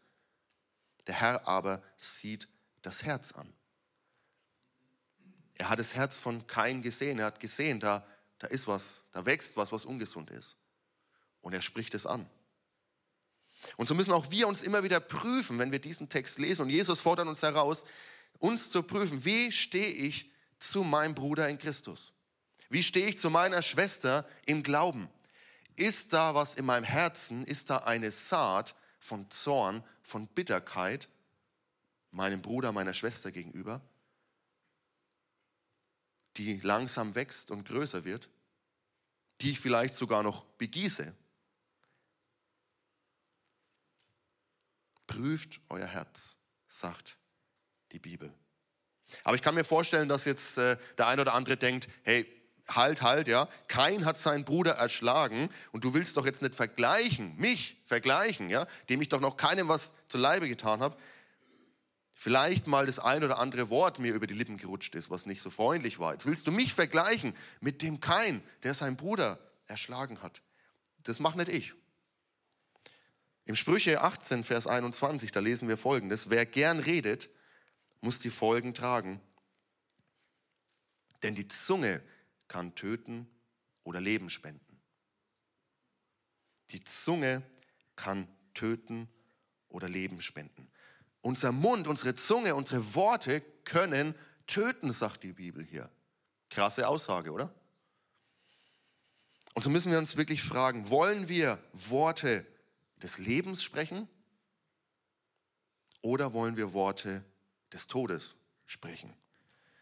[1.07, 2.49] der Herr aber sieht
[2.83, 3.53] das Herz an.
[5.55, 8.05] Er hat das Herz von Kain gesehen, er hat gesehen, da,
[8.41, 10.57] da ist was, da wächst was, was ungesund ist.
[11.41, 12.29] Und er spricht es an.
[13.77, 16.63] Und so müssen auch wir uns immer wieder prüfen, wenn wir diesen Text lesen.
[16.63, 17.85] Und Jesus fordert uns heraus,
[18.39, 22.13] uns zu prüfen, wie stehe ich zu meinem Bruder in Christus?
[22.71, 25.09] Wie stehe ich zu meiner Schwester im Glauben?
[25.79, 31.09] ist da was in meinem Herzen, ist da eine Saat von Zorn, von Bitterkeit
[32.11, 33.81] meinem Bruder, meiner Schwester gegenüber,
[36.37, 38.29] die langsam wächst und größer wird,
[39.41, 41.15] die ich vielleicht sogar noch begieße.
[45.09, 46.37] Prüft euer Herz,
[46.69, 47.19] sagt
[47.91, 48.33] die Bibel.
[49.25, 52.27] Aber ich kann mir vorstellen, dass jetzt äh, der eine oder andere denkt, hey,
[52.69, 57.35] halt, halt, ja, Kain hat seinen Bruder erschlagen und du willst doch jetzt nicht vergleichen,
[57.37, 60.97] mich vergleichen, ja, dem ich doch noch keinem was zu Leibe getan habe.
[62.13, 65.41] Vielleicht mal das ein oder andere Wort mir über die Lippen gerutscht ist, was nicht
[65.41, 66.13] so freundlich war.
[66.13, 70.43] Jetzt willst du mich vergleichen mit dem Kain, der seinen Bruder erschlagen hat.
[71.05, 71.75] Das macht nicht ich.
[73.49, 76.29] Im Sprüche 18, Vers 21, da lesen wir folgendes.
[76.29, 77.31] Wer gern redet,
[78.03, 79.23] muss die Folgen tragen.
[81.23, 82.03] Denn die Zunge
[82.47, 83.27] kann töten
[83.85, 84.79] oder Leben spenden.
[86.73, 87.43] Die Zunge
[87.97, 89.09] kann töten
[89.71, 90.71] oder Leben spenden.
[91.23, 94.15] Unser Mund, unsere Zunge, unsere Worte können
[94.47, 95.89] töten, sagt die Bibel hier.
[96.51, 97.55] Krasse Aussage, oder?
[99.55, 102.47] Und so müssen wir uns wirklich fragen, wollen wir Worte
[103.03, 104.09] des Lebens sprechen
[106.03, 107.25] oder wollen wir Worte
[107.73, 109.15] des Todes sprechen?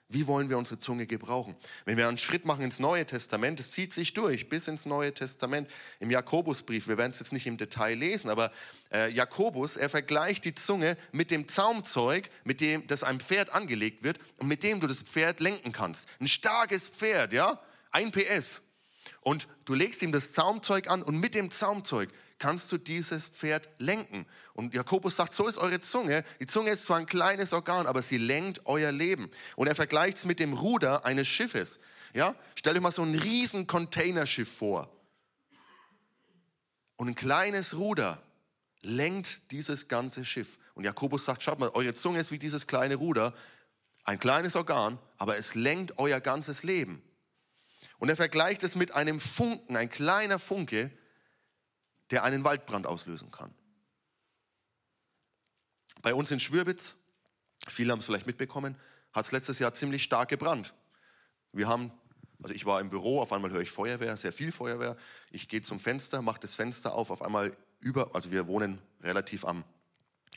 [0.08, 1.56] Wie wollen wir unsere Zunge gebrauchen?
[1.84, 5.12] Wenn wir einen Schritt machen ins Neue Testament, es zieht sich durch bis ins Neue
[5.12, 5.68] Testament.
[5.98, 8.52] Im Jakobusbrief, wir werden es jetzt nicht im Detail lesen, aber
[8.92, 14.04] äh, Jakobus, er vergleicht die Zunge mit dem Zaumzeug, mit dem das einem Pferd angelegt
[14.04, 16.08] wird und mit dem du das Pferd lenken kannst.
[16.20, 18.62] Ein starkes Pferd, ja, ein PS.
[19.22, 23.68] Und du legst ihm das Zaumzeug an und mit dem Zaumzeug kannst du dieses Pferd
[23.78, 24.26] lenken.
[24.54, 26.22] Und Jakobus sagt, so ist eure Zunge.
[26.40, 29.30] Die Zunge ist zwar ein kleines Organ, aber sie lenkt euer Leben.
[29.56, 31.80] Und er vergleicht es mit dem Ruder eines Schiffes.
[32.14, 32.34] Ja?
[32.54, 34.90] Stell euch mal so ein riesen Containerschiff vor.
[36.96, 38.22] Und ein kleines Ruder
[38.82, 40.58] lenkt dieses ganze Schiff.
[40.74, 43.34] Und Jakobus sagt, schaut mal, eure Zunge ist wie dieses kleine Ruder.
[44.04, 47.02] Ein kleines Organ, aber es lenkt euer ganzes Leben.
[47.98, 50.90] Und er vergleicht es mit einem Funken, ein kleiner Funke,
[52.10, 53.52] der einen Waldbrand auslösen kann.
[56.02, 56.94] Bei uns in Schwürbitz,
[57.68, 58.76] viele haben es vielleicht mitbekommen,
[59.12, 60.74] hat es letztes Jahr ziemlich stark gebrannt.
[61.52, 61.90] Wir haben,
[62.42, 64.96] also ich war im Büro, auf einmal höre ich Feuerwehr, sehr viel Feuerwehr.
[65.30, 69.44] Ich gehe zum Fenster, mache das Fenster auf, auf einmal über, also wir wohnen relativ
[69.44, 69.64] am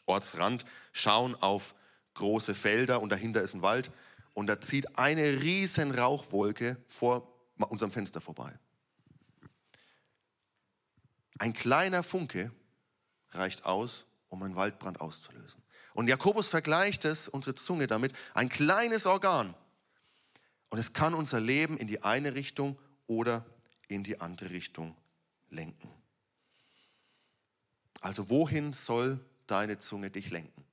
[0.06, 1.76] Ortsrand, schauen auf
[2.16, 3.92] große Felder und dahinter ist ein Wald
[4.34, 8.58] und da zieht eine riesen Rauchwolke vor unserem Fenster vorbei.
[11.40, 12.52] Ein kleiner Funke
[13.32, 15.64] reicht aus, um einen Waldbrand auszulösen.
[15.94, 19.56] Und Jakobus vergleicht es, unsere Zunge damit, ein kleines Organ.
[20.70, 23.46] Und es kann unser Leben in die eine Richtung oder
[23.88, 24.96] in die andere Richtung
[25.50, 25.90] lenken.
[28.02, 30.64] Also wohin soll deine Zunge dich lenken?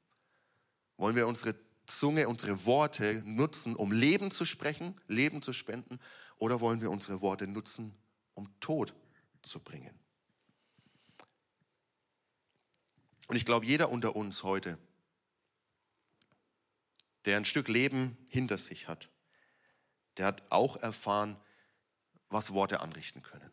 [0.97, 1.55] Wollen wir unsere
[1.87, 6.01] Zunge, unsere Worte nutzen, um Leben zu sprechen, Leben zu spenden,
[6.39, 7.95] oder wollen wir unsere Worte nutzen,
[8.35, 8.95] um Tod
[9.43, 10.06] zu bringen?
[13.27, 14.79] Und ich glaube, jeder unter uns heute,
[17.25, 19.09] der ein Stück Leben hinter sich hat,
[20.17, 21.37] der hat auch erfahren,
[22.29, 23.51] was Worte anrichten können.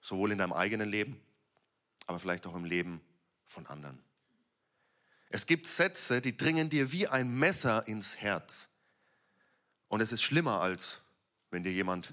[0.00, 1.20] Sowohl in deinem eigenen Leben,
[2.06, 3.00] aber vielleicht auch im Leben
[3.44, 4.02] von anderen.
[5.28, 8.68] Es gibt Sätze, die dringen dir wie ein Messer ins Herz.
[9.88, 11.02] Und es ist schlimmer, als
[11.50, 12.12] wenn dir jemand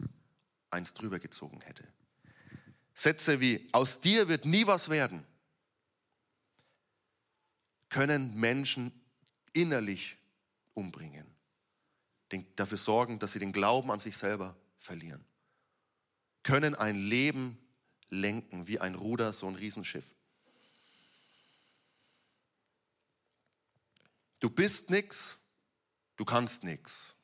[0.70, 1.88] eins drüber gezogen hätte.
[2.94, 5.26] Sätze wie, aus dir wird nie was werden
[7.90, 8.92] können Menschen
[9.54, 10.18] innerlich
[10.74, 11.26] umbringen,
[12.56, 15.26] dafür sorgen, dass sie den Glauben an sich selber verlieren,
[16.44, 17.58] können ein Leben
[18.10, 20.14] lenken wie ein Ruder, so ein Riesenschiff.
[24.40, 25.40] Du bist nichts,
[26.16, 27.16] du kannst nichts.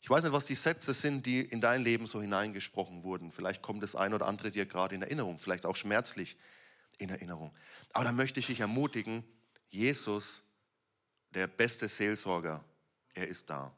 [0.00, 3.30] Ich weiß nicht, was die Sätze sind, die in dein Leben so hineingesprochen wurden.
[3.30, 6.36] Vielleicht kommt das ein oder andere dir gerade in Erinnerung, vielleicht auch schmerzlich
[6.98, 7.54] in Erinnerung.
[7.92, 9.24] Aber da möchte ich dich ermutigen,
[9.70, 10.42] Jesus,
[11.30, 12.64] der beste Seelsorger,
[13.14, 13.72] er ist da.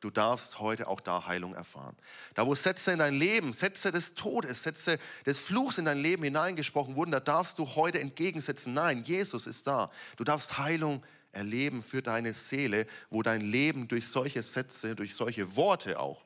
[0.00, 1.96] Du darfst heute auch da Heilung erfahren.
[2.34, 6.22] Da, wo Sätze in dein Leben, Sätze des Todes, Sätze des Fluchs in dein Leben
[6.22, 9.90] hineingesprochen wurden, da darfst du heute entgegensetzen, nein, Jesus ist da.
[10.16, 11.02] Du darfst Heilung
[11.32, 16.24] erleben für deine Seele, wo dein Leben durch solche Sätze, durch solche Worte auch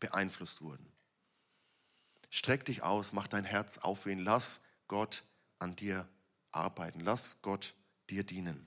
[0.00, 0.86] beeinflusst wurden.
[2.30, 4.60] Streck dich aus, mach dein Herz auf für ihn, lass
[4.94, 5.24] Gott
[5.58, 6.08] an dir
[6.52, 7.00] arbeiten.
[7.00, 7.74] Lass Gott
[8.10, 8.64] dir dienen.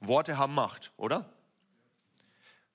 [0.00, 1.32] Worte haben Macht, oder?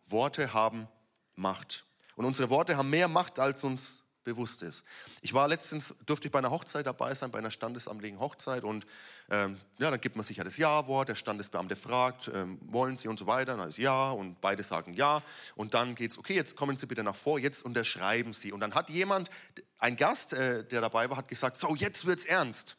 [0.05, 0.87] Worte haben
[1.35, 1.83] Macht.
[2.15, 4.83] Und unsere Worte haben mehr Macht, als uns bewusst ist.
[5.21, 8.85] Ich war letztens, durfte ich bei einer Hochzeit dabei sein, bei einer standesamtlichen Hochzeit und
[9.29, 13.07] ähm, ja, dann gibt man sich ja das Ja-Wort, der Standesbeamte fragt, ähm, wollen Sie
[13.07, 15.21] und so weiter, dann ist Ja und beide sagen Ja
[15.55, 18.51] und dann geht es, okay, jetzt kommen Sie bitte nach vor, jetzt unterschreiben Sie.
[18.51, 19.29] Und dann hat jemand,
[19.77, 22.75] ein Gast, äh, der dabei war, hat gesagt, so, jetzt wird's ernst,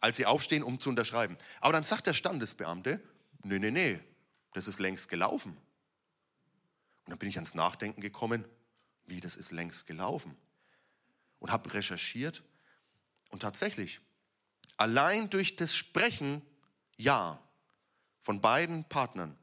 [0.00, 1.36] als Sie aufstehen, um zu unterschreiben.
[1.60, 3.00] Aber dann sagt der Standesbeamte,
[3.44, 4.00] nee, nee, nee,
[4.54, 5.56] das ist längst gelaufen.
[7.04, 8.44] Und dann bin ich ans Nachdenken gekommen,
[9.06, 10.36] wie das ist längst gelaufen.
[11.38, 12.42] Und habe recherchiert
[13.30, 14.00] und tatsächlich,
[14.76, 16.42] allein durch das Sprechen
[16.96, 17.40] Ja
[18.20, 19.38] von beiden Partnern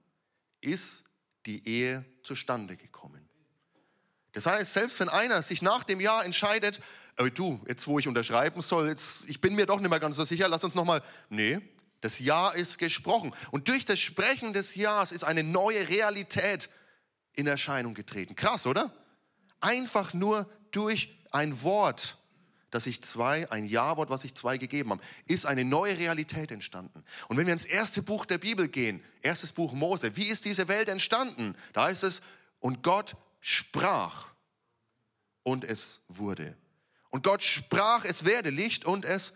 [0.62, 1.06] ist
[1.46, 3.28] die Ehe zustande gekommen.
[4.34, 6.80] Das heißt, selbst wenn einer sich nach dem Ja entscheidet,
[7.15, 10.17] äh, du, jetzt wo ich unterschreiben soll, jetzt, ich bin mir doch nicht mehr ganz
[10.17, 11.60] so sicher, lass uns nochmal, nee,
[12.02, 13.34] das Ja ist gesprochen.
[13.50, 16.70] Und durch das Sprechen des Ja's ist eine neue Realität
[17.34, 18.36] in Erscheinung getreten.
[18.36, 18.93] Krass, oder?
[19.60, 22.17] Einfach nur durch ein Wort
[22.72, 27.04] dass sich zwei, ein Ja-Wort, was sich zwei gegeben haben, ist eine neue Realität entstanden.
[27.28, 30.67] Und wenn wir ins erste Buch der Bibel gehen, erstes Buch Mose, wie ist diese
[30.67, 31.56] Welt entstanden?
[31.74, 32.22] Da heißt es,
[32.60, 34.28] und Gott sprach
[35.43, 36.58] und es wurde.
[37.10, 39.34] Und Gott sprach, es werde Licht und es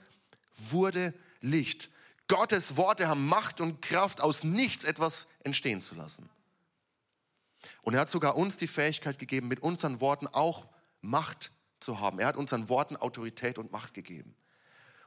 [0.57, 1.89] wurde Licht.
[2.27, 6.29] Gottes Worte haben Macht und Kraft, aus nichts etwas entstehen zu lassen.
[7.81, 10.67] Und er hat sogar uns die Fähigkeit gegeben, mit unseren Worten auch
[11.01, 12.19] Macht zu haben.
[12.19, 14.35] Er hat unseren Worten Autorität und Macht gegeben.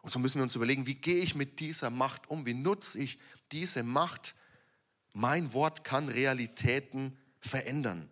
[0.03, 2.45] Und so müssen wir uns überlegen, wie gehe ich mit dieser Macht um?
[2.45, 3.19] Wie nutze ich
[3.53, 4.35] diese Macht?
[5.13, 8.11] Mein Wort kann Realitäten verändern.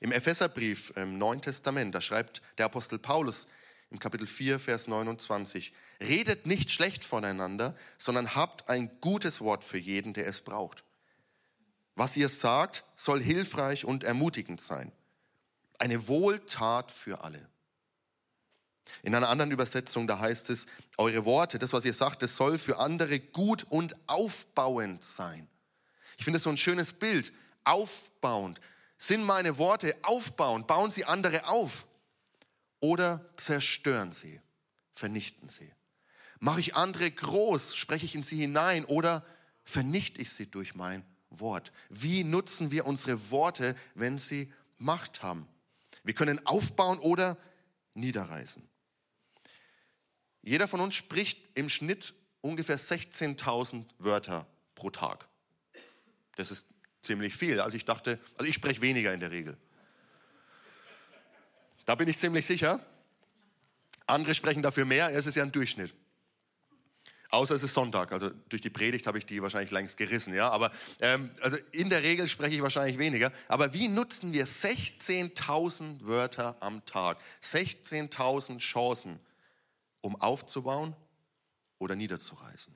[0.00, 3.46] Im Epheserbrief im Neuen Testament, da schreibt der Apostel Paulus
[3.90, 9.78] im Kapitel 4, Vers 29, redet nicht schlecht voneinander, sondern habt ein gutes Wort für
[9.78, 10.84] jeden, der es braucht.
[11.96, 14.92] Was ihr sagt, soll hilfreich und ermutigend sein.
[15.78, 17.48] Eine Wohltat für alle.
[19.02, 22.58] In einer anderen Übersetzung, da heißt es, eure Worte, das, was ihr sagt, das soll
[22.58, 25.48] für andere gut und aufbauend sein.
[26.16, 27.32] Ich finde das so ein schönes Bild.
[27.64, 28.60] Aufbauend.
[28.96, 30.66] Sind meine Worte aufbauend?
[30.66, 31.86] Bauen sie andere auf?
[32.80, 34.40] Oder zerstören sie?
[34.92, 35.70] Vernichten sie?
[36.38, 37.76] Mache ich andere groß?
[37.76, 38.84] Spreche ich in sie hinein?
[38.84, 39.24] Oder
[39.64, 41.04] vernichte ich sie durch mein
[41.40, 41.72] Wort?
[41.88, 45.48] Wie nutzen wir unsere Worte, wenn sie Macht haben?
[46.02, 47.36] Wir können aufbauen oder
[47.94, 48.62] niederreißen.
[50.42, 55.26] Jeder von uns spricht im Schnitt ungefähr 16.000 Wörter pro Tag.
[56.36, 56.68] Das ist
[57.00, 57.60] ziemlich viel.
[57.60, 59.56] Also ich dachte, also ich spreche weniger in der Regel.
[61.86, 62.84] Da bin ich ziemlich sicher.
[64.06, 65.14] Andere sprechen dafür mehr.
[65.14, 65.94] Es ist ja ein Durchschnitt.
[67.30, 68.12] Außer es ist Sonntag.
[68.12, 70.34] Also durch die Predigt habe ich die wahrscheinlich längst gerissen.
[70.34, 70.50] Ja?
[70.50, 73.32] Aber ähm, also in der Regel spreche ich wahrscheinlich weniger.
[73.48, 77.20] Aber wie nutzen wir 16.000 Wörter am Tag?
[77.42, 79.18] 16.000 Chancen,
[80.00, 80.94] um aufzubauen
[81.78, 82.74] oder niederzureißen?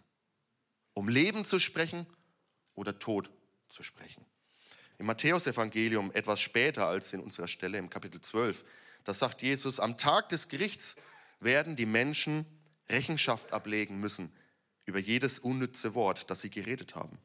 [0.94, 2.06] Um Leben zu sprechen
[2.74, 3.30] oder Tod
[3.68, 4.24] zu sprechen?
[4.98, 8.64] Im Matthäusevangelium etwas später als in unserer Stelle im Kapitel 12,
[9.04, 10.96] da sagt Jesus, am Tag des Gerichts
[11.38, 12.44] werden die Menschen
[12.90, 14.32] Rechenschaft ablegen müssen
[14.88, 17.18] über jedes unnütze Wort, das sie geredet haben.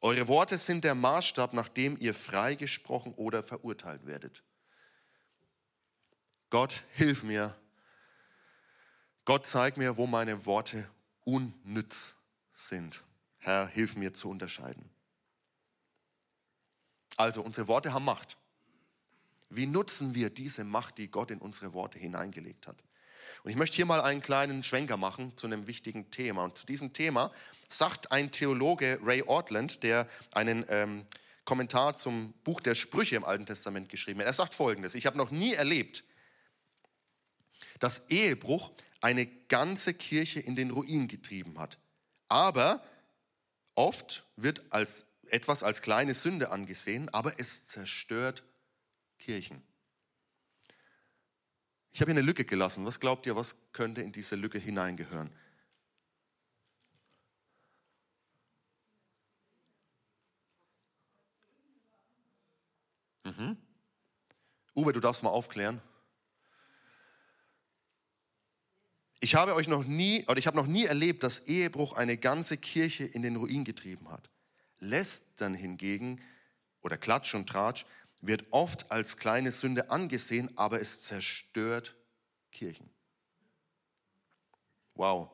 [0.00, 4.42] Eure Worte sind der Maßstab, nach dem ihr freigesprochen oder verurteilt werdet.
[6.48, 7.54] Gott, hilf mir.
[9.26, 10.88] Gott, zeig mir, wo meine Worte
[11.24, 12.14] unnütz
[12.54, 13.04] sind.
[13.36, 14.88] Herr, hilf mir zu unterscheiden.
[17.18, 18.38] Also, unsere Worte haben Macht.
[19.50, 22.82] Wie nutzen wir diese Macht, die Gott in unsere Worte hineingelegt hat?
[23.42, 26.44] Und ich möchte hier mal einen kleinen Schwenker machen zu einem wichtigen Thema.
[26.44, 27.32] Und zu diesem Thema
[27.68, 31.06] sagt ein Theologe Ray Ortland, der einen ähm,
[31.44, 34.26] Kommentar zum Buch der Sprüche im Alten Testament geschrieben hat.
[34.26, 36.04] Er sagt folgendes, ich habe noch nie erlebt,
[37.80, 41.78] dass Ehebruch eine ganze Kirche in den Ruin getrieben hat.
[42.28, 42.80] Aber
[43.74, 48.44] oft wird als etwas als kleine Sünde angesehen, aber es zerstört
[49.18, 49.62] Kirchen.
[51.92, 52.86] Ich habe hier eine Lücke gelassen.
[52.86, 55.30] Was glaubt ihr, was könnte in diese Lücke hineingehören?
[63.24, 63.56] Mhm.
[64.74, 65.80] Uwe, du darfst mal aufklären.
[69.20, 72.56] Ich habe euch noch nie, oder ich habe noch nie erlebt, dass Ehebruch eine ganze
[72.56, 74.30] Kirche in den Ruin getrieben hat.
[74.80, 76.20] Lästern hingegen
[76.80, 77.84] oder Klatsch und Tratsch
[78.22, 81.94] wird oft als kleine Sünde angesehen, aber es zerstört
[82.52, 82.88] Kirchen.
[84.94, 85.30] Wow.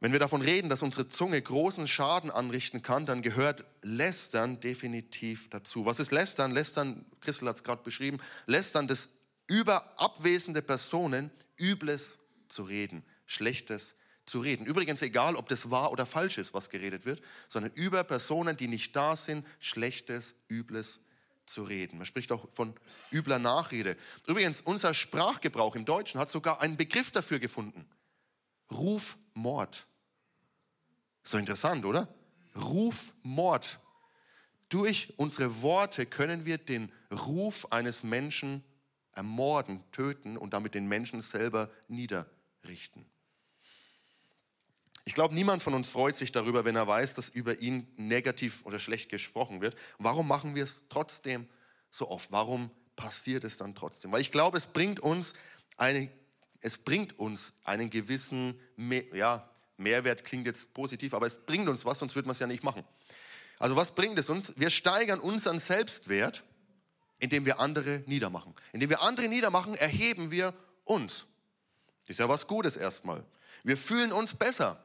[0.00, 5.50] Wenn wir davon reden, dass unsere Zunge großen Schaden anrichten kann, dann gehört Lästern definitiv
[5.50, 5.86] dazu.
[5.86, 6.52] Was ist Lästern?
[6.52, 9.10] Lästern, Christel hat es gerade beschrieben, Lästern das
[9.46, 12.18] über abwesende Personen Übles
[12.48, 13.96] zu reden, Schlechtes
[14.28, 14.66] zu reden.
[14.66, 18.68] Übrigens egal, ob das wahr oder falsch ist, was geredet wird, sondern über Personen, die
[18.68, 21.00] nicht da sind, Schlechtes, Übles
[21.46, 21.96] zu reden.
[21.96, 22.74] Man spricht auch von
[23.10, 23.96] übler Nachrede.
[24.26, 27.88] Übrigens, unser Sprachgebrauch im Deutschen hat sogar einen Begriff dafür gefunden.
[28.70, 29.86] Rufmord.
[31.24, 32.14] So interessant, oder?
[32.54, 33.78] Rufmord.
[34.68, 38.62] Durch unsere Worte können wir den Ruf eines Menschen
[39.12, 43.06] ermorden, töten und damit den Menschen selber niederrichten.
[45.08, 48.66] Ich glaube, niemand von uns freut sich darüber, wenn er weiß, dass über ihn negativ
[48.66, 49.74] oder schlecht gesprochen wird.
[49.96, 51.48] Warum machen wir es trotzdem
[51.90, 52.30] so oft?
[52.30, 54.12] Warum passiert es dann trotzdem?
[54.12, 55.32] Weil ich glaube, es bringt uns,
[55.78, 56.10] eine,
[56.60, 58.60] es bringt uns einen gewissen
[59.14, 62.46] ja, Mehrwert, klingt jetzt positiv, aber es bringt uns was, sonst würde man es ja
[62.46, 62.84] nicht machen.
[63.58, 64.58] Also was bringt es uns?
[64.58, 66.44] Wir steigern unseren Selbstwert,
[67.18, 68.54] Indem wir andere niedermachen.
[68.74, 70.52] Indem wir andere niedermachen, erheben wir
[70.84, 71.24] uns.
[72.02, 73.24] Das ist ja was Gutes erstmal.
[73.64, 74.84] Wir fühlen uns besser.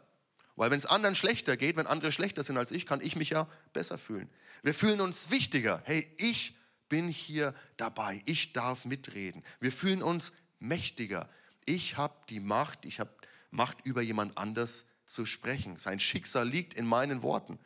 [0.55, 3.29] Weil wenn es anderen schlechter geht, wenn andere schlechter sind als ich, kann ich mich
[3.31, 4.29] ja besser fühlen.
[4.61, 5.81] Wir fühlen uns wichtiger.
[5.85, 6.55] Hey, ich
[6.89, 8.21] bin hier dabei.
[8.25, 9.43] Ich darf mitreden.
[9.59, 11.27] Wir fühlen uns mächtiger.
[11.65, 13.11] Ich habe die Macht, ich habe
[13.49, 15.77] Macht über jemand anders zu sprechen.
[15.77, 17.59] Sein Schicksal liegt in meinen Worten.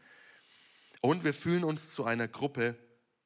[1.01, 2.77] Und wir fühlen uns zu einer Gruppe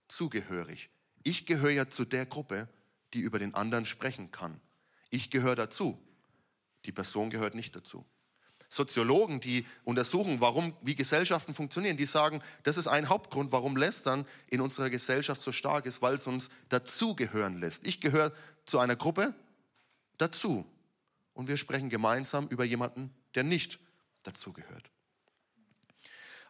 [0.07, 0.89] zugehörig.
[1.23, 2.67] Ich gehöre ja zu der Gruppe,
[3.13, 4.59] die über den anderen sprechen kann.
[5.09, 5.99] Ich gehöre dazu.
[6.85, 8.05] Die Person gehört nicht dazu.
[8.71, 14.25] Soziologen, die untersuchen, warum, wie Gesellschaften funktionieren, die sagen, das ist ein Hauptgrund, warum Lästern
[14.47, 17.85] in unserer Gesellschaft so stark ist, weil es uns dazugehören lässt.
[17.85, 18.31] Ich gehöre
[18.65, 19.35] zu einer Gruppe
[20.17, 20.65] dazu
[21.33, 23.77] und wir sprechen gemeinsam über jemanden, der nicht
[24.23, 24.89] dazugehört.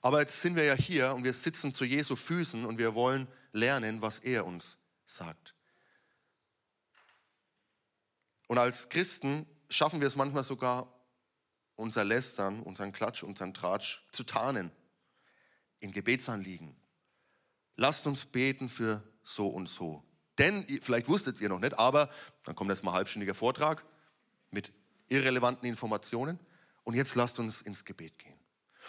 [0.03, 3.27] Aber jetzt sind wir ja hier und wir sitzen zu Jesu Füßen und wir wollen
[3.51, 5.55] lernen, was er uns sagt.
[8.45, 11.00] Und als Christen schaffen wir es manchmal sogar,
[11.75, 14.71] unser Lästern, unseren Klatsch, unseren Tratsch zu tarnen,
[15.79, 16.75] in Gebetsanliegen.
[17.75, 20.03] Lasst uns beten für so und so.
[20.37, 22.09] Denn, vielleicht wusstet ihr noch nicht, aber
[22.45, 23.85] dann kommt erstmal ein halbstündiger Vortrag
[24.49, 24.71] mit
[25.07, 26.39] irrelevanten Informationen
[26.83, 28.39] und jetzt lasst uns ins Gebet gehen.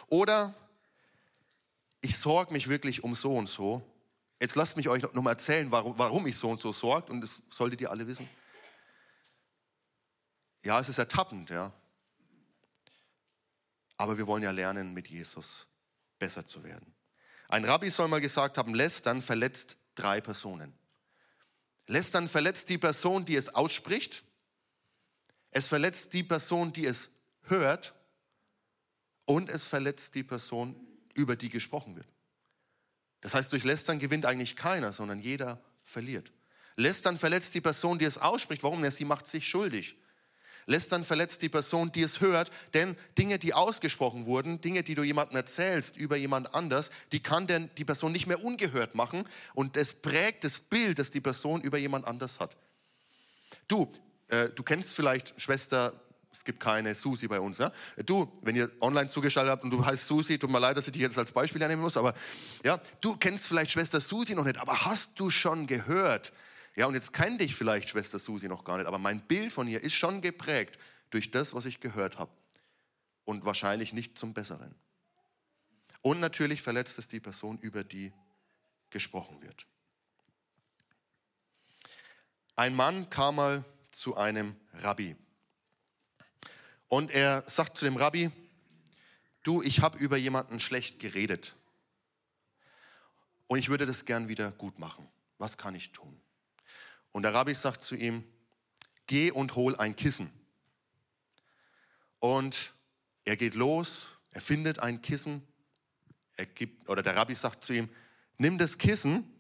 [0.09, 0.55] Oder
[2.01, 3.83] ich sorge mich wirklich um so und so.
[4.41, 7.21] Jetzt lasst mich euch noch mal erzählen, warum, warum ich so und so sorgt und
[7.21, 8.29] das solltet ihr alle wissen.
[10.65, 11.73] Ja, es ist ertappend, ja.
[13.97, 15.67] Aber wir wollen ja lernen, mit Jesus
[16.19, 16.95] besser zu werden.
[17.49, 20.73] Ein Rabbi soll mal gesagt haben, Lästern verletzt drei Personen.
[21.87, 24.23] Lästern verletzt die Person, die es ausspricht.
[25.51, 27.11] Es verletzt die Person, die es
[27.43, 27.95] hört.
[29.27, 30.75] Und es verletzt die Person,
[31.15, 32.07] über die gesprochen wird.
[33.21, 36.33] Das heißt, durch Lästern gewinnt eigentlich keiner, sondern jeder verliert.
[36.77, 38.63] Lästern verletzt die Person, die es ausspricht.
[38.63, 38.83] Warum?
[38.83, 39.97] Ja, sie macht sich schuldig.
[40.67, 45.03] Lästern verletzt die Person, die es hört, denn Dinge, die ausgesprochen wurden, Dinge, die du
[45.03, 49.77] jemandem erzählst über jemand anders, die kann denn die Person nicht mehr ungehört machen und
[49.77, 52.57] es prägt das Bild, das die Person über jemand anders hat.
[53.69, 53.91] Du,
[54.29, 55.93] äh, du kennst vielleicht Schwester,
[56.33, 57.59] es gibt keine Susi bei uns.
[57.59, 57.71] Ja?
[58.07, 60.93] Du, wenn ihr online zugeschaltet habt und du heißt Susi, tut mir leid, dass ich
[60.93, 62.15] dich jetzt als Beispiel nehmen muss, aber
[62.65, 66.33] ja, du kennst vielleicht Schwester Susi noch nicht, aber hast du schon gehört,
[66.75, 69.69] ja, und jetzt kennt dich vielleicht Schwester Susi noch gar nicht, aber mein Bild von
[69.69, 70.79] ihr ist schon geprägt
[71.11, 72.33] durch das, was ich gehört habe.
[73.25, 74.75] Und wahrscheinlich nicht zum Besseren.
[76.01, 78.13] Und natürlich verletzt es die Person, über die
[78.91, 79.67] gesprochen wird.
[82.57, 85.17] Ein Mann kam mal zu einem Rabbi.
[86.89, 88.31] Und er sagt zu dem Rabbi,
[89.43, 91.55] du, ich habe über jemanden schlecht geredet.
[93.47, 95.09] Und ich würde das gern wieder gut machen.
[95.39, 96.22] Was kann ich tun?
[97.13, 98.25] Und der Rabbi sagt zu ihm,
[99.07, 100.33] geh und hol ein Kissen.
[102.19, 102.73] Und
[103.25, 105.47] er geht los, er findet ein Kissen,
[106.37, 107.89] er gibt, oder der Rabbi sagt zu ihm,
[108.39, 109.31] nimm das Kissen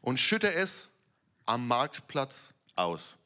[0.00, 0.88] und schütte es
[1.44, 3.16] am Marktplatz aus.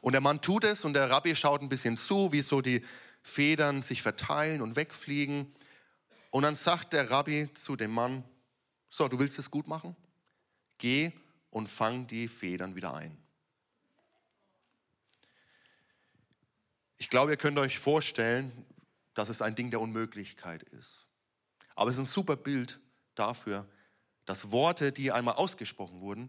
[0.00, 2.84] Und der Mann tut es und der Rabbi schaut ein bisschen zu, wie so die
[3.22, 5.52] Federn sich verteilen und wegfliegen.
[6.30, 8.24] Und dann sagt der Rabbi zu dem Mann,
[8.88, 9.94] so, du willst es gut machen?
[10.78, 11.12] Geh
[11.50, 13.16] und fang die Federn wieder ein.
[16.96, 18.66] Ich glaube, ihr könnt euch vorstellen,
[19.14, 21.06] dass es ein Ding der Unmöglichkeit ist.
[21.74, 22.78] Aber es ist ein super Bild
[23.14, 23.66] dafür,
[24.24, 26.28] dass Worte, die einmal ausgesprochen wurden,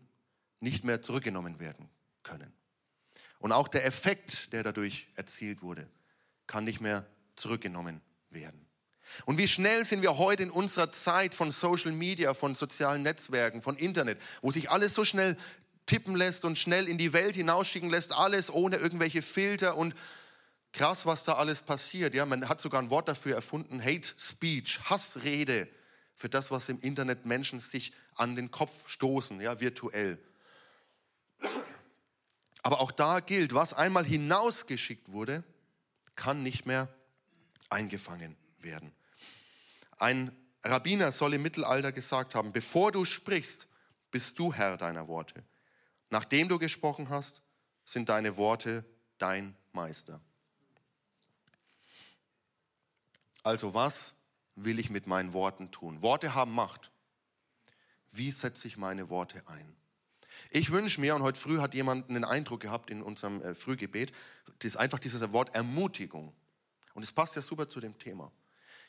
[0.59, 1.89] nicht mehr zurückgenommen werden
[2.23, 2.53] können.
[3.41, 5.87] Und auch der Effekt, der dadurch erzielt wurde,
[6.47, 8.65] kann nicht mehr zurückgenommen werden.
[9.25, 13.61] Und wie schnell sind wir heute in unserer Zeit von Social Media, von sozialen Netzwerken,
[13.61, 15.35] von Internet, wo sich alles so schnell
[15.85, 19.95] tippen lässt und schnell in die Welt hinausschicken lässt, alles ohne irgendwelche Filter und
[20.71, 22.13] krass, was da alles passiert.
[22.13, 25.67] Ja, man hat sogar ein Wort dafür erfunden, Hate Speech, Hassrede,
[26.15, 30.19] für das, was im Internet Menschen sich an den Kopf stoßen, ja, virtuell.
[32.61, 35.43] Aber auch da gilt, was einmal hinausgeschickt wurde,
[36.15, 36.87] kann nicht mehr
[37.69, 38.91] eingefangen werden.
[39.97, 43.67] Ein Rabbiner soll im Mittelalter gesagt haben, bevor du sprichst,
[44.11, 45.43] bist du Herr deiner Worte.
[46.09, 47.41] Nachdem du gesprochen hast,
[47.85, 48.85] sind deine Worte
[49.17, 50.21] dein Meister.
[53.43, 54.15] Also was
[54.55, 56.01] will ich mit meinen Worten tun?
[56.01, 56.91] Worte haben Macht.
[58.11, 59.75] Wie setze ich meine Worte ein?
[60.53, 64.11] Ich wünsche mir, und heute früh hat jemand einen Eindruck gehabt in unserem äh, Frühgebet,
[64.59, 66.35] das ist einfach dieses Wort Ermutigung.
[66.93, 68.33] Und es passt ja super zu dem Thema.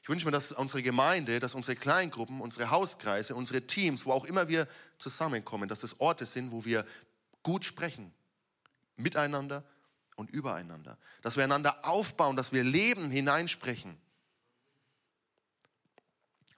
[0.03, 4.25] Ich wünsche mir, dass unsere Gemeinde, dass unsere Kleingruppen, unsere Hauskreise, unsere Teams, wo auch
[4.25, 4.67] immer wir
[4.99, 6.85] zusammenkommen, dass das Orte sind, wo wir
[7.45, 8.13] gut sprechen,
[8.97, 9.65] miteinander
[10.17, 10.99] und übereinander.
[11.23, 13.97] Dass wir einander aufbauen, dass wir Leben hineinsprechen.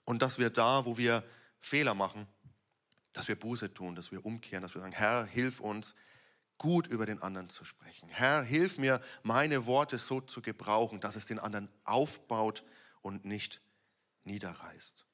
[0.03, 1.23] Und dass wir da, wo wir
[1.59, 2.27] Fehler machen,
[3.15, 5.95] dass wir Buße tun, dass wir umkehren, dass wir sagen, Herr, hilf uns,
[6.57, 8.09] gut über den anderen zu sprechen.
[8.09, 12.63] Herr, hilf mir, meine Worte so zu gebrauchen, dass es den anderen aufbaut
[13.01, 13.61] und nicht
[14.25, 15.05] niederreißt.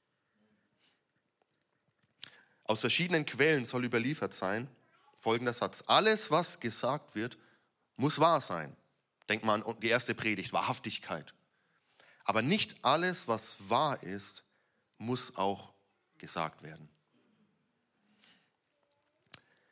[2.63, 4.67] Aus verschiedenen Quellen soll überliefert sein,
[5.13, 7.37] folgender Satz, alles, was gesagt wird,
[7.97, 8.75] muss wahr sein.
[9.29, 11.35] Denkt man an die erste Predigt, Wahrhaftigkeit.
[12.23, 14.43] Aber nicht alles, was wahr ist,
[14.97, 15.73] muss auch
[16.17, 16.89] gesagt werden.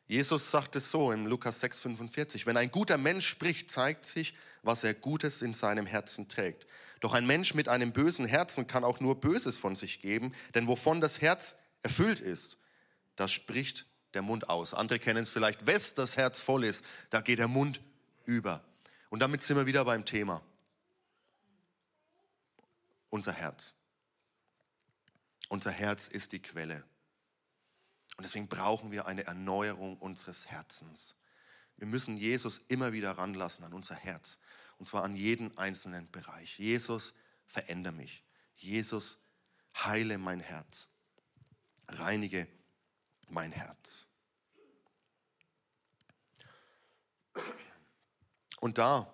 [0.09, 4.33] Jesus sagt es so in Lukas 6,45, wenn ein guter Mensch spricht, zeigt sich,
[4.63, 6.65] was er Gutes in seinem Herzen trägt.
[6.99, 10.67] Doch ein Mensch mit einem bösen Herzen kann auch nur Böses von sich geben, denn
[10.67, 12.57] wovon das Herz erfüllt ist,
[13.17, 13.85] das spricht
[14.15, 14.73] der Mund aus.
[14.73, 17.79] Andere kennen es vielleicht, wes das Herz voll ist, da geht der Mund
[18.25, 18.63] über.
[19.11, 20.41] Und damit sind wir wieder beim Thema.
[23.09, 23.75] Unser Herz.
[25.49, 26.83] Unser Herz ist die Quelle.
[28.19, 31.15] Und deswegen brauchen wir eine Erneuerung unseres Herzens.
[31.77, 34.39] Wir müssen Jesus immer wieder ranlassen an unser Herz.
[34.77, 36.59] Und zwar an jeden einzelnen Bereich.
[36.59, 37.13] Jesus,
[37.45, 38.25] verändere mich.
[38.57, 39.19] Jesus,
[39.73, 40.89] heile mein Herz.
[41.87, 42.45] Reinige
[43.29, 44.05] mein Herz.
[48.59, 49.13] Und da,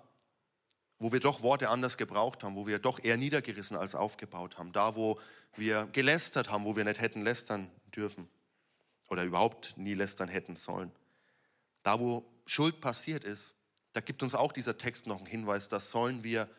[0.97, 4.73] wo wir doch Worte anders gebraucht haben, wo wir doch eher niedergerissen als aufgebaut haben,
[4.73, 5.19] da, wo
[5.55, 8.27] wir gelästert haben, wo wir nicht hätten lästern dürfen,
[9.07, 10.91] oder überhaupt nie lästern hätten sollen.
[11.83, 13.55] Da, wo Schuld passiert ist,
[13.93, 16.49] da gibt uns auch dieser Text noch einen Hinweis, da sollen wir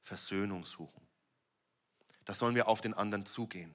[0.00, 1.06] Versöhnung suchen.
[2.24, 3.74] Da sollen wir auf den anderen zugehen.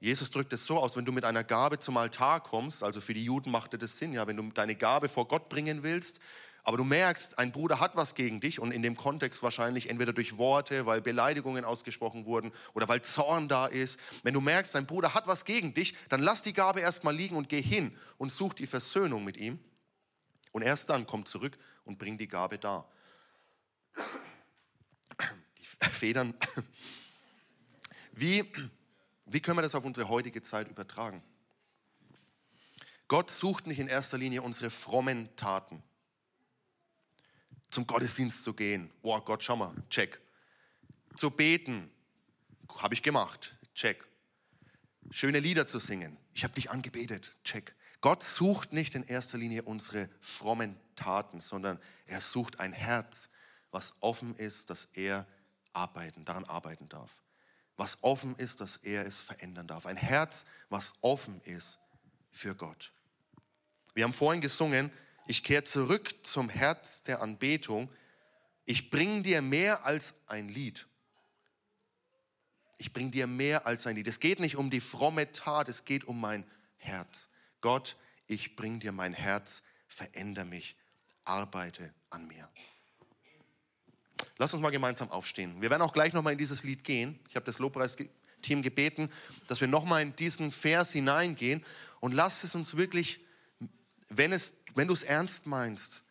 [0.00, 3.14] Jesus drückt es so aus, wenn du mit einer Gabe zum Altar kommst, also für
[3.14, 6.20] die Juden machte das Sinn, ja, wenn du deine Gabe vor Gott bringen willst,
[6.64, 10.12] aber du merkst, ein Bruder hat was gegen dich und in dem Kontext wahrscheinlich entweder
[10.12, 13.98] durch Worte, weil Beleidigungen ausgesprochen wurden oder weil Zorn da ist.
[14.22, 17.36] Wenn du merkst, dein Bruder hat was gegen dich, dann lass die Gabe erstmal liegen
[17.36, 19.58] und geh hin und such die Versöhnung mit ihm.
[20.52, 22.86] Und erst dann komm zurück und bring die Gabe da.
[25.58, 26.34] Die Federn.
[28.12, 28.44] Wie,
[29.26, 31.22] wie können wir das auf unsere heutige Zeit übertragen?
[33.06, 35.82] Gott sucht nicht in erster Linie unsere frommen Taten
[37.70, 38.90] zum Gottesdienst zu gehen.
[39.02, 40.20] Oh Gott, schau mal, check.
[41.16, 41.90] Zu beten,
[42.78, 44.06] habe ich gemacht, check.
[45.10, 47.74] Schöne Lieder zu singen, ich habe dich angebetet, check.
[48.00, 53.30] Gott sucht nicht in erster Linie unsere frommen Taten, sondern er sucht ein Herz,
[53.70, 55.26] was offen ist, dass er
[55.72, 57.22] arbeiten, daran arbeiten darf.
[57.76, 59.86] Was offen ist, dass er es verändern darf.
[59.86, 61.78] Ein Herz, was offen ist
[62.30, 62.92] für Gott.
[63.94, 64.92] Wir haben vorhin gesungen,
[65.28, 67.90] ich kehre zurück zum Herz der Anbetung.
[68.64, 70.86] Ich bringe dir mehr als ein Lied.
[72.78, 74.06] Ich bringe dir mehr als ein Lied.
[74.06, 76.44] Es geht nicht um die fromme Tat, es geht um mein
[76.78, 77.28] Herz.
[77.60, 80.76] Gott, ich bringe dir mein Herz, veränder mich,
[81.24, 82.48] arbeite an mir.
[84.38, 85.60] Lass uns mal gemeinsam aufstehen.
[85.60, 87.20] Wir werden auch gleich nochmal in dieses Lied gehen.
[87.28, 89.10] Ich habe das Lobpreisteam gebeten,
[89.46, 91.62] dass wir nochmal in diesen Vers hineingehen
[92.00, 93.20] und lass es uns wirklich,
[94.08, 96.02] wenn es wenn du es ernst meinst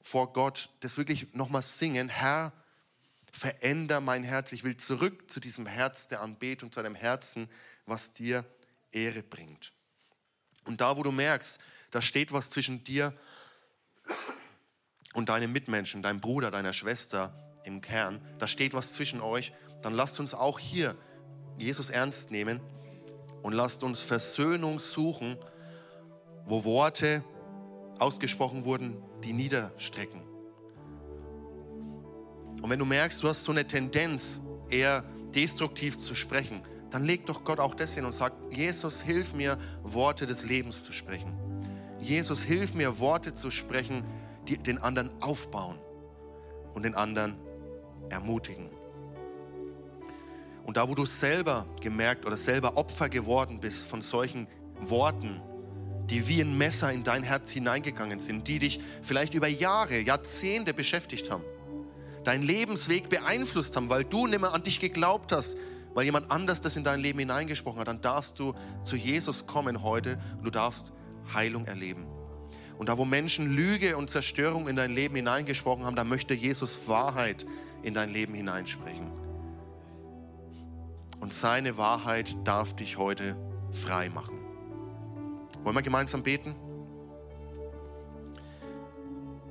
[0.00, 2.52] vor Gott, das wirklich nochmal singen, Herr,
[3.30, 4.52] veränder mein Herz.
[4.52, 7.50] Ich will zurück zu diesem Herz der Anbetung, zu einem Herzen,
[7.84, 8.44] was dir
[8.92, 9.72] Ehre bringt.
[10.64, 11.58] Und da, wo du merkst,
[11.90, 13.12] da steht was zwischen dir
[15.12, 17.34] und deinem Mitmenschen, deinem Bruder, deiner Schwester
[17.64, 19.52] im Kern, da steht was zwischen euch,
[19.82, 20.96] dann lasst uns auch hier
[21.58, 22.60] Jesus ernst nehmen
[23.42, 25.36] und lasst uns Versöhnung suchen,
[26.46, 27.22] wo Worte
[27.98, 30.22] ausgesprochen wurden, die niederstrecken.
[32.62, 34.40] Und wenn du merkst, du hast so eine Tendenz,
[34.70, 39.34] eher destruktiv zu sprechen, dann leg doch Gott auch das hin und sag, Jesus, hilf
[39.34, 41.36] mir, Worte des Lebens zu sprechen.
[42.00, 44.04] Jesus, hilf mir, Worte zu sprechen,
[44.48, 45.78] die den anderen aufbauen
[46.72, 47.36] und den anderen
[48.10, 48.70] ermutigen.
[50.64, 54.46] Und da, wo du selber gemerkt oder selber Opfer geworden bist von solchen
[54.80, 55.40] Worten,
[56.10, 60.74] die wie ein Messer in dein Herz hineingegangen sind, die dich vielleicht über Jahre, Jahrzehnte
[60.74, 61.44] beschäftigt haben,
[62.24, 65.56] deinen Lebensweg beeinflusst haben, weil du nicht mehr an dich geglaubt hast,
[65.94, 68.52] weil jemand anders das in dein Leben hineingesprochen hat, dann darfst du
[68.82, 70.92] zu Jesus kommen heute und du darfst
[71.32, 72.06] Heilung erleben.
[72.76, 76.88] Und da, wo Menschen Lüge und Zerstörung in dein Leben hineingesprochen haben, da möchte Jesus
[76.88, 77.46] Wahrheit
[77.82, 79.12] in dein Leben hineinsprechen.
[81.20, 83.36] Und seine Wahrheit darf dich heute
[83.72, 84.43] frei machen.
[85.64, 86.54] Wollen wir gemeinsam beten?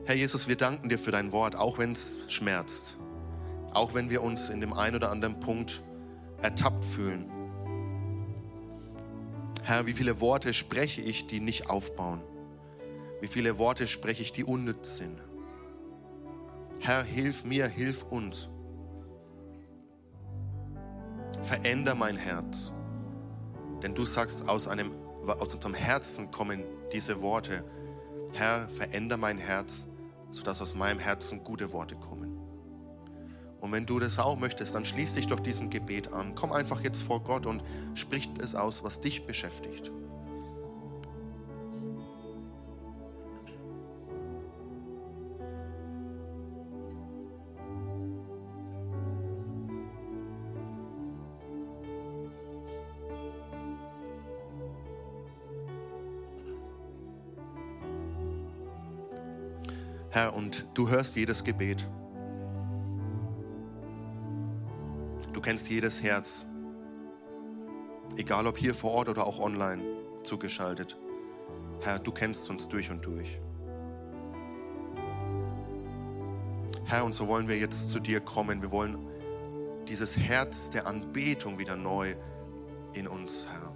[0.06, 2.98] Herr Jesus, wir danken dir für dein Wort, auch wenn es schmerzt,
[3.72, 5.82] auch wenn wir uns in dem einen oder anderen Punkt
[6.42, 7.32] ertappt fühlen.
[9.64, 12.22] Herr, wie viele Worte spreche ich, die nicht aufbauen?
[13.22, 15.18] Wie viele Worte spreche ich, die unnütz sind?
[16.80, 18.50] Herr, hilf mir, hilf uns.
[21.42, 22.72] Veränder mein Herz.
[23.82, 24.92] Denn du sagst, aus, einem,
[25.28, 27.64] aus unserem Herzen kommen diese Worte.
[28.34, 29.88] Herr, veränder mein Herz,
[30.32, 32.38] sodass aus meinem Herzen gute Worte kommen.
[33.62, 36.36] Und wenn du das auch möchtest, dann schließ dich doch diesem Gebet an.
[36.36, 37.64] Komm einfach jetzt vor Gott und
[37.94, 39.90] sprich es aus, was dich beschäftigt.
[60.24, 61.86] Herr, und du hörst jedes Gebet.
[65.34, 66.46] Du kennst jedes Herz,
[68.16, 69.84] egal ob hier vor Ort oder auch online
[70.24, 70.98] zugeschaltet.
[71.82, 73.38] Herr, du kennst uns durch und durch.
[76.86, 78.62] Herr, und so wollen wir jetzt zu dir kommen.
[78.62, 78.98] Wir wollen
[79.90, 82.16] dieses Herz der Anbetung wieder neu
[82.94, 83.74] in uns, Herr.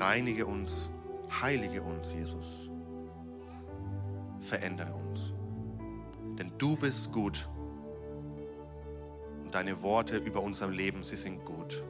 [0.00, 0.90] Reinige uns,
[1.40, 2.71] heilige uns, Jesus
[4.42, 5.32] verändere uns.
[6.38, 7.48] Denn du bist gut
[9.44, 11.82] und deine Worte über unserem Leben, sie sind gut.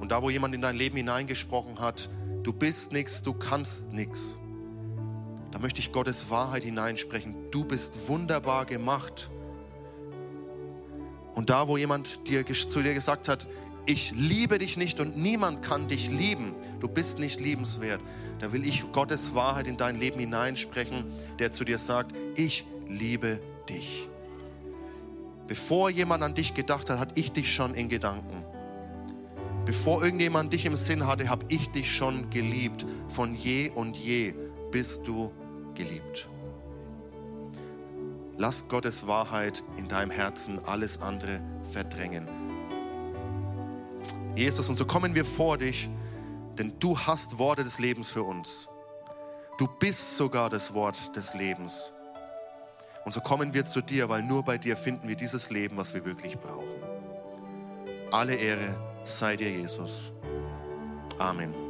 [0.00, 2.08] Und da, wo jemand in dein Leben hineingesprochen hat,
[2.42, 4.36] du bist nichts, du kannst nichts,
[5.52, 7.50] da möchte ich Gottes Wahrheit hineinsprechen.
[7.50, 9.30] Du bist wunderbar gemacht.
[11.34, 13.46] Und da, wo jemand dir, zu dir gesagt hat,
[13.86, 18.00] ich liebe dich nicht und niemand kann dich lieben, du bist nicht liebenswert,
[18.38, 21.04] da will ich Gottes Wahrheit in dein Leben hineinsprechen,
[21.38, 24.08] der zu dir sagt, ich liebe dich.
[25.48, 28.44] Bevor jemand an dich gedacht hat, hatte ich dich schon in Gedanken.
[29.64, 32.84] Bevor irgendjemand dich im Sinn hatte, habe ich dich schon geliebt.
[33.08, 34.34] Von je und je
[34.70, 35.30] bist du
[35.74, 36.28] geliebt.
[38.38, 42.41] Lass Gottes Wahrheit in deinem Herzen alles andere verdrängen.
[44.34, 45.88] Jesus, und so kommen wir vor dich
[46.58, 48.68] denn du hast Worte des Lebens für uns.
[49.58, 51.92] Du bist sogar das Wort des Lebens.
[53.04, 55.92] Und so kommen wir zu dir, weil nur bei dir finden wir dieses Leben, was
[55.94, 56.82] wir wirklich brauchen.
[58.10, 60.12] Alle Ehre sei dir, Jesus.
[61.18, 61.61] Amen.